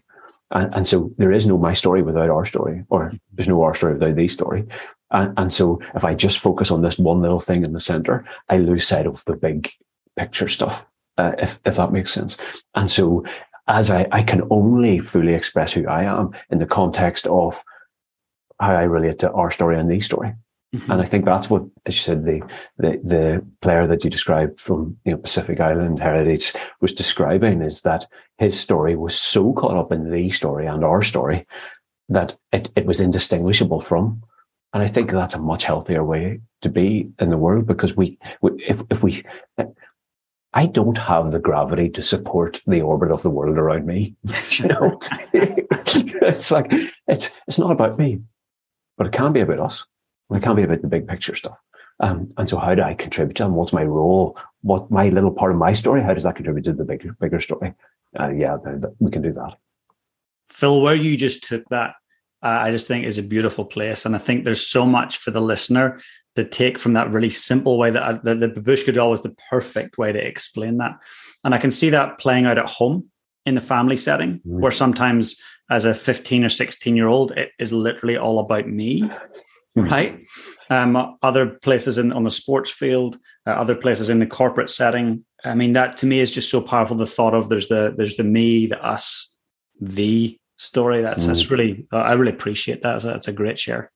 [0.51, 3.73] And, and so there is no my story without our story, or there's no our
[3.73, 4.67] story without the story.
[5.11, 8.25] And, and so if I just focus on this one little thing in the center,
[8.49, 9.71] I lose sight of the big
[10.17, 10.85] picture stuff,
[11.17, 12.37] uh, if, if that makes sense.
[12.75, 13.23] And so
[13.69, 17.63] as I, I can only fully express who I am in the context of
[18.59, 20.33] how I relate to our story and the story.
[20.73, 20.91] Mm-hmm.
[20.91, 22.41] And I think that's what, as you said, the,
[22.77, 27.83] the, the player that you described from you know, Pacific Island Heritage was describing is
[27.83, 28.07] that
[28.39, 31.45] his story was so caught up in the story and our story
[32.09, 34.23] that it, it was indistinguishable from.
[34.73, 38.17] And I think that's a much healthier way to be in the world because we,
[38.41, 39.21] we if, if we,
[40.53, 44.15] I don't have the gravity to support the orbit of the world around me.
[44.49, 44.99] you know,
[45.33, 46.71] it's like
[47.07, 48.21] it's it's not about me,
[48.97, 49.85] but it can be about us.
[50.31, 51.57] It can't be about the big picture stuff.
[51.99, 53.39] Um, and so, how do I contribute?
[53.39, 54.37] And what's my role?
[54.61, 56.01] What my little part of my story?
[56.01, 57.73] How does that contribute to the bigger bigger story?
[58.19, 58.57] Uh, yeah,
[58.99, 59.57] we can do that.
[60.49, 61.95] Phil, where you just took that,
[62.41, 65.31] uh, I just think is a beautiful place, and I think there's so much for
[65.31, 65.99] the listener
[66.35, 69.35] to take from that really simple way that I, the, the babushka doll was the
[69.49, 70.97] perfect way to explain that.
[71.43, 73.09] And I can see that playing out at home
[73.45, 74.61] in the family setting, mm-hmm.
[74.61, 79.09] where sometimes as a 15 or 16 year old, it is literally all about me.
[79.75, 80.19] Right?
[80.69, 83.17] Um, other places in on the sports field,
[83.47, 85.25] uh, other places in the corporate setting.
[85.43, 86.95] I mean, that to me is just so powerful.
[86.95, 89.35] The thought of there's the there's the me, the us,
[89.81, 91.01] the story.
[91.01, 91.27] That's mm.
[91.27, 92.93] that's really I really appreciate that.
[92.93, 93.91] That's a, that's a great share.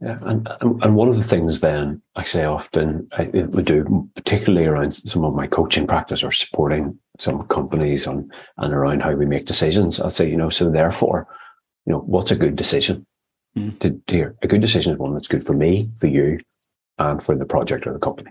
[0.00, 4.66] Yeah, and and one of the things then I say often I would do, particularly
[4.66, 9.26] around some of my coaching practice or supporting some companies on and around how we
[9.26, 10.00] make decisions.
[10.00, 11.28] I'll say, you know, so therefore,
[11.86, 13.06] you know, what's a good decision?
[13.56, 13.78] Mm.
[13.80, 16.40] To, to hear a good decision is one that's good for me, for you,
[16.98, 18.30] and for the project or the company.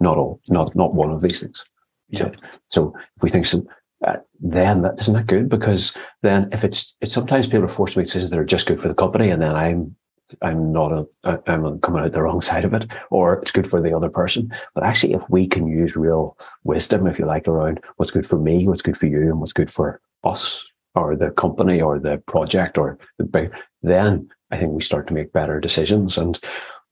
[0.00, 1.64] Not all, not not one of these things.
[2.08, 2.30] Yeah.
[2.68, 3.66] So, if we think some,
[4.06, 7.94] uh, then that isn't that good because then if it's it's sometimes people are forced
[7.94, 9.96] to make decisions that are just good for the company, and then I'm
[10.40, 13.80] I'm not a, I'm coming out the wrong side of it, or it's good for
[13.80, 14.52] the other person.
[14.74, 18.38] But actually, if we can use real wisdom, if you like, around what's good for
[18.38, 22.18] me, what's good for you, and what's good for us, or the company, or the
[22.26, 26.18] project, or the big, then I think we start to make better decisions.
[26.18, 26.38] And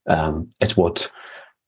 [0.07, 1.09] um, it's what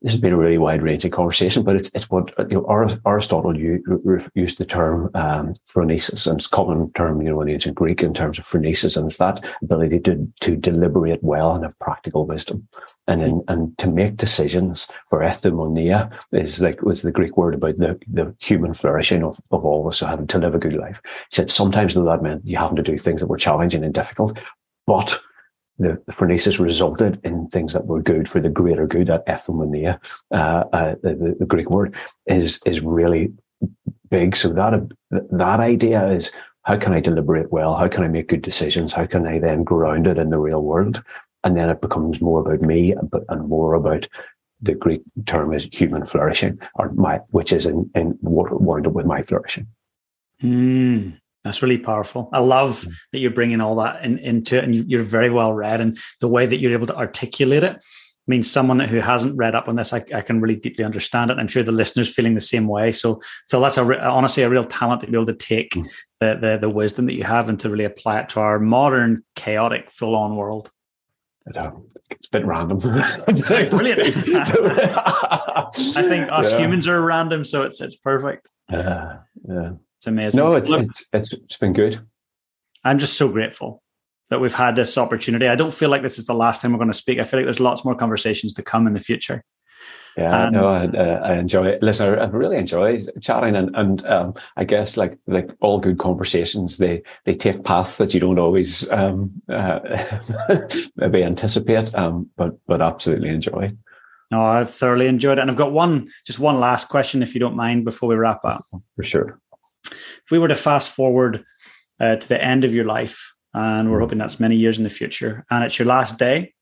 [0.04, 3.56] this has been a really wide ranging conversation, but it's it's what you know, Aristotle
[3.56, 8.04] used the term um, phronesis, and it's a common term you know in ancient Greek
[8.04, 12.28] in terms of phronesis, and it's that ability to to deliberate well and have practical
[12.28, 12.68] wisdom,
[13.08, 14.90] and in, and to make decisions.
[15.10, 19.64] For eudaimonia is like was the Greek word about the the human flourishing of of
[19.64, 21.00] all of us, so having to live a good life.
[21.30, 24.38] He said sometimes that meant you having to do things that were challenging and difficult,
[24.86, 25.20] but
[25.80, 29.08] the, phronesis resulted in things that were good for the greater good.
[29.08, 30.00] That eudaimonia,
[30.32, 31.96] uh, uh, the, the, Greek word,
[32.28, 33.34] is is really
[34.10, 34.36] big.
[34.36, 36.32] So that that idea is
[36.64, 37.76] how can I deliberate well?
[37.76, 38.94] How can I make good decisions?
[38.94, 41.04] How can I then ground it in the real world?
[41.44, 44.08] And then it becomes more about me, but and more about
[44.62, 49.06] the Greek term is human flourishing, or my, which is in, in wound up with
[49.06, 49.68] my flourishing.
[50.42, 51.20] Mm.
[51.44, 52.30] That's really powerful.
[52.32, 55.82] I love that you're bringing all that in, into it, and you're very well read,
[55.82, 57.84] and the way that you're able to articulate it
[58.28, 61.38] means someone who hasn't read up on this, I, I can really deeply understand it.
[61.38, 62.94] I'm sure the listeners feeling the same way.
[62.94, 65.90] So, Phil, that's a re- honestly a real talent to be able to take mm.
[66.22, 69.24] the, the the wisdom that you have and to really apply it to our modern,
[69.36, 70.72] chaotic, full on world.
[72.10, 72.78] It's a bit random.
[72.80, 74.28] Brilliant.
[74.36, 76.58] I think us yeah.
[76.60, 78.48] humans are random, so it's it's perfect.
[78.72, 79.18] Yeah,
[79.48, 79.72] yeah.
[80.04, 80.38] It's amazing.
[80.38, 81.98] No, it's, it's, it's, it's been good.
[82.84, 83.82] I'm just so grateful
[84.30, 85.48] that we've had this opportunity.
[85.48, 87.20] I don't feel like this is the last time we're going to speak.
[87.20, 89.46] I feel like there's lots more conversations to come in the future.
[90.18, 91.82] Yeah, um, no, I, uh, I, enjoy it.
[91.82, 96.80] Listen, I really enjoy chatting, and and um, I guess like like all good conversations,
[96.80, 99.80] they they take paths that you don't always um, uh,
[100.98, 103.72] maybe anticipate, um, but but absolutely enjoy.
[104.32, 107.40] No, I've thoroughly enjoyed it, and I've got one just one last question, if you
[107.40, 108.66] don't mind, before we wrap up.
[108.98, 109.40] For sure.
[109.86, 111.44] If we were to fast forward
[112.00, 114.02] uh, to the end of your life, and we're mm.
[114.02, 116.54] hoping that's many years in the future, and it's your last day.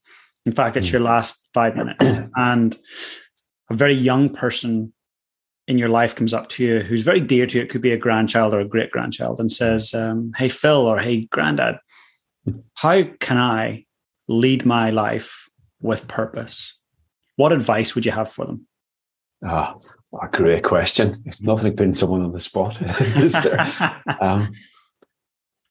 [0.46, 0.94] In fact, it's mm.
[0.94, 2.78] your last five minutes, and
[3.70, 4.94] a very young person
[5.68, 7.94] in your life comes up to you who's very dear to you, it could be
[7.94, 11.78] a grandchild or a great grandchild, and says, um, Hey, Phil, or Hey, Granddad,
[12.76, 13.86] how can I
[14.28, 15.50] lead my life
[15.82, 16.78] with purpose?
[17.36, 18.68] What advice would you have for them?
[19.44, 19.76] Ah,
[20.20, 21.22] a great question.
[21.26, 23.59] It's nothing like putting someone on the spot, is there?
[24.22, 24.51] um,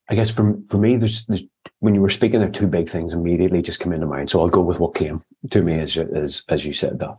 [0.09, 1.45] I guess for for me, there's, there's
[1.79, 4.29] when you were speaking, there are two big things immediately just come into mind.
[4.29, 7.17] So I'll go with what came to me as as as you said that.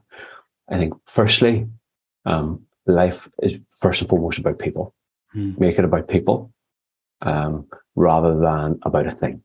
[0.70, 1.68] I think, firstly,
[2.26, 4.94] um, life is first and foremost about people.
[5.36, 5.60] Mm.
[5.60, 6.52] Make it about people
[7.22, 9.42] um, rather than about a thing,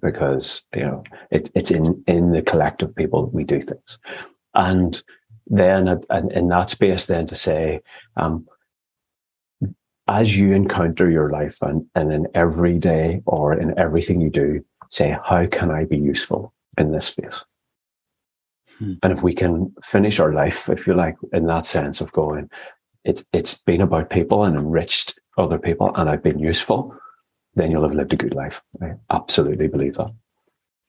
[0.00, 3.98] because you know it, it's in in the collective people we do things,
[4.54, 5.02] and
[5.46, 7.80] then in that space, then to say,
[8.16, 8.46] um,
[10.08, 14.64] as you encounter your life and, and in every day or in everything you do,
[14.88, 17.44] say, how can I be useful in this space?
[18.78, 18.94] Hmm.
[19.02, 22.50] And if we can finish our life, if you like, in that sense of going,
[23.04, 26.94] it's it's been about people and enriched other people, and I've been useful,
[27.54, 28.60] then you'll have lived a good life.
[28.82, 30.12] I absolutely believe that.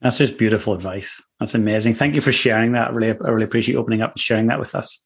[0.00, 1.22] That's just beautiful advice.
[1.40, 1.94] That's amazing.
[1.94, 2.88] Thank you for sharing that.
[2.88, 5.04] I really, I really appreciate you opening up and sharing that with us.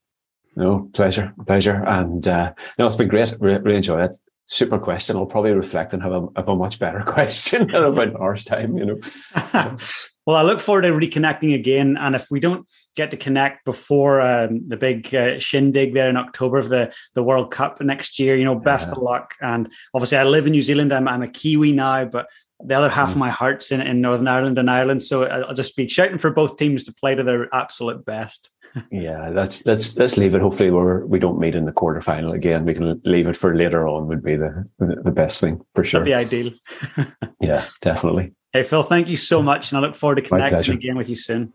[0.54, 1.82] No, pleasure, pleasure.
[1.86, 3.34] And uh, no, it's been great.
[3.40, 4.16] Re- really enjoy it.
[4.46, 5.16] Super question.
[5.16, 8.44] I'll probably reflect and have a, have a much better question in about an hour's
[8.44, 9.76] time, you know.
[10.24, 11.96] Well, I look forward to reconnecting again.
[11.98, 16.16] And if we don't get to connect before um, the big uh, shindig there in
[16.16, 18.92] October of the, the World Cup next year, you know, best yeah.
[18.92, 19.34] of luck.
[19.40, 20.92] And obviously, I live in New Zealand.
[20.92, 22.28] I'm, I'm a Kiwi now, but
[22.64, 23.12] the other half mm.
[23.12, 25.02] of my heart's in, in Northern Ireland and Ireland.
[25.02, 28.50] So I'll just be shouting for both teams to play to their absolute best.
[28.90, 30.40] yeah, let's let's let's leave it.
[30.40, 32.64] Hopefully, we're we don't meet in the quarterfinal again.
[32.64, 34.08] We can leave it for later on.
[34.08, 36.04] Would be the the, the best thing for sure.
[36.04, 36.52] That'd be ideal.
[37.40, 38.32] yeah, definitely.
[38.52, 39.72] Hey, Phil, thank you so much.
[39.72, 41.52] And I look forward to connecting again with you soon.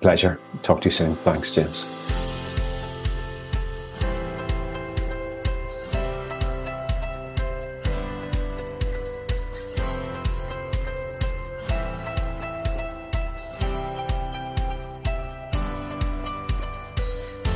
[0.00, 0.38] Pleasure.
[0.62, 1.16] Talk to you soon.
[1.16, 1.86] Thanks, James.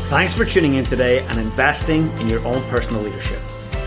[0.08, 3.40] Thanks for tuning in today and investing in your own personal leadership.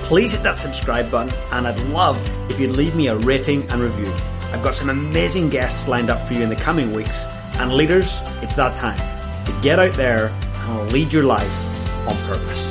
[0.03, 3.81] Please hit that subscribe button, and I'd love if you'd leave me a rating and
[3.81, 4.13] review.
[4.53, 7.25] I've got some amazing guests lined up for you in the coming weeks.
[7.57, 8.99] And leaders, it's that time
[9.45, 12.70] to get out there and lead your life on purpose.